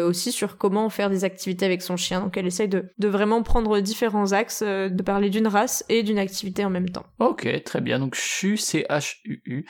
[0.02, 2.20] aussi sur comment faire des activités avec son chien.
[2.20, 6.02] Donc elle essaye de, de vraiment prendre différents axes, euh, de parler d'une race et
[6.02, 7.06] d'une activité en même temps.
[7.18, 7.98] Ok, très bien.
[7.98, 9.66] Donc CHU, c'est H-U-U.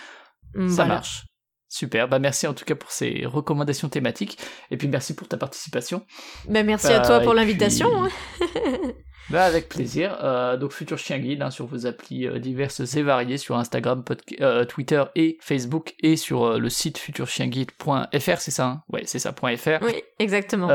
[0.69, 1.27] Ça marche.
[1.69, 4.39] Super, bah merci en tout cas pour ces recommandations thématiques
[4.71, 6.07] et puis merci pour ta participation.
[6.49, 7.89] Bah merci à toi pour l'invitation.
[8.05, 8.09] Hein.
[9.29, 10.16] Bah avec plaisir.
[10.22, 14.05] Euh, donc Futur Chien Guide hein, sur vos applis euh, diverses et variées sur Instagram,
[14.41, 18.83] euh, Twitter et Facebook et sur le site futurchienguide.fr, c'est ça hein?
[18.93, 19.83] Ouais, c'est ça, .fr.
[19.83, 20.68] Oui, exactement.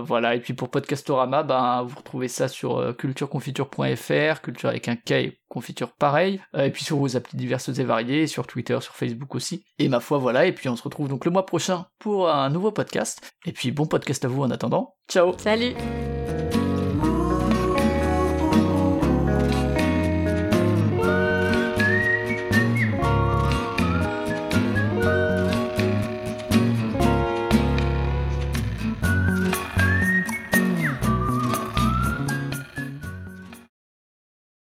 [0.00, 5.10] voilà, et puis pour Podcastorama, ben, vous retrouvez ça sur cultureconfiture.fr, culture avec un K
[5.12, 9.34] et confiture pareil, et puis sur vos applis diverses et variées, sur Twitter, sur Facebook
[9.34, 9.64] aussi.
[9.78, 12.50] Et ma foi, voilà, et puis on se retrouve donc le mois prochain pour un
[12.50, 13.20] nouveau podcast.
[13.46, 14.96] Et puis bon podcast à vous en attendant.
[15.08, 15.74] Ciao Salut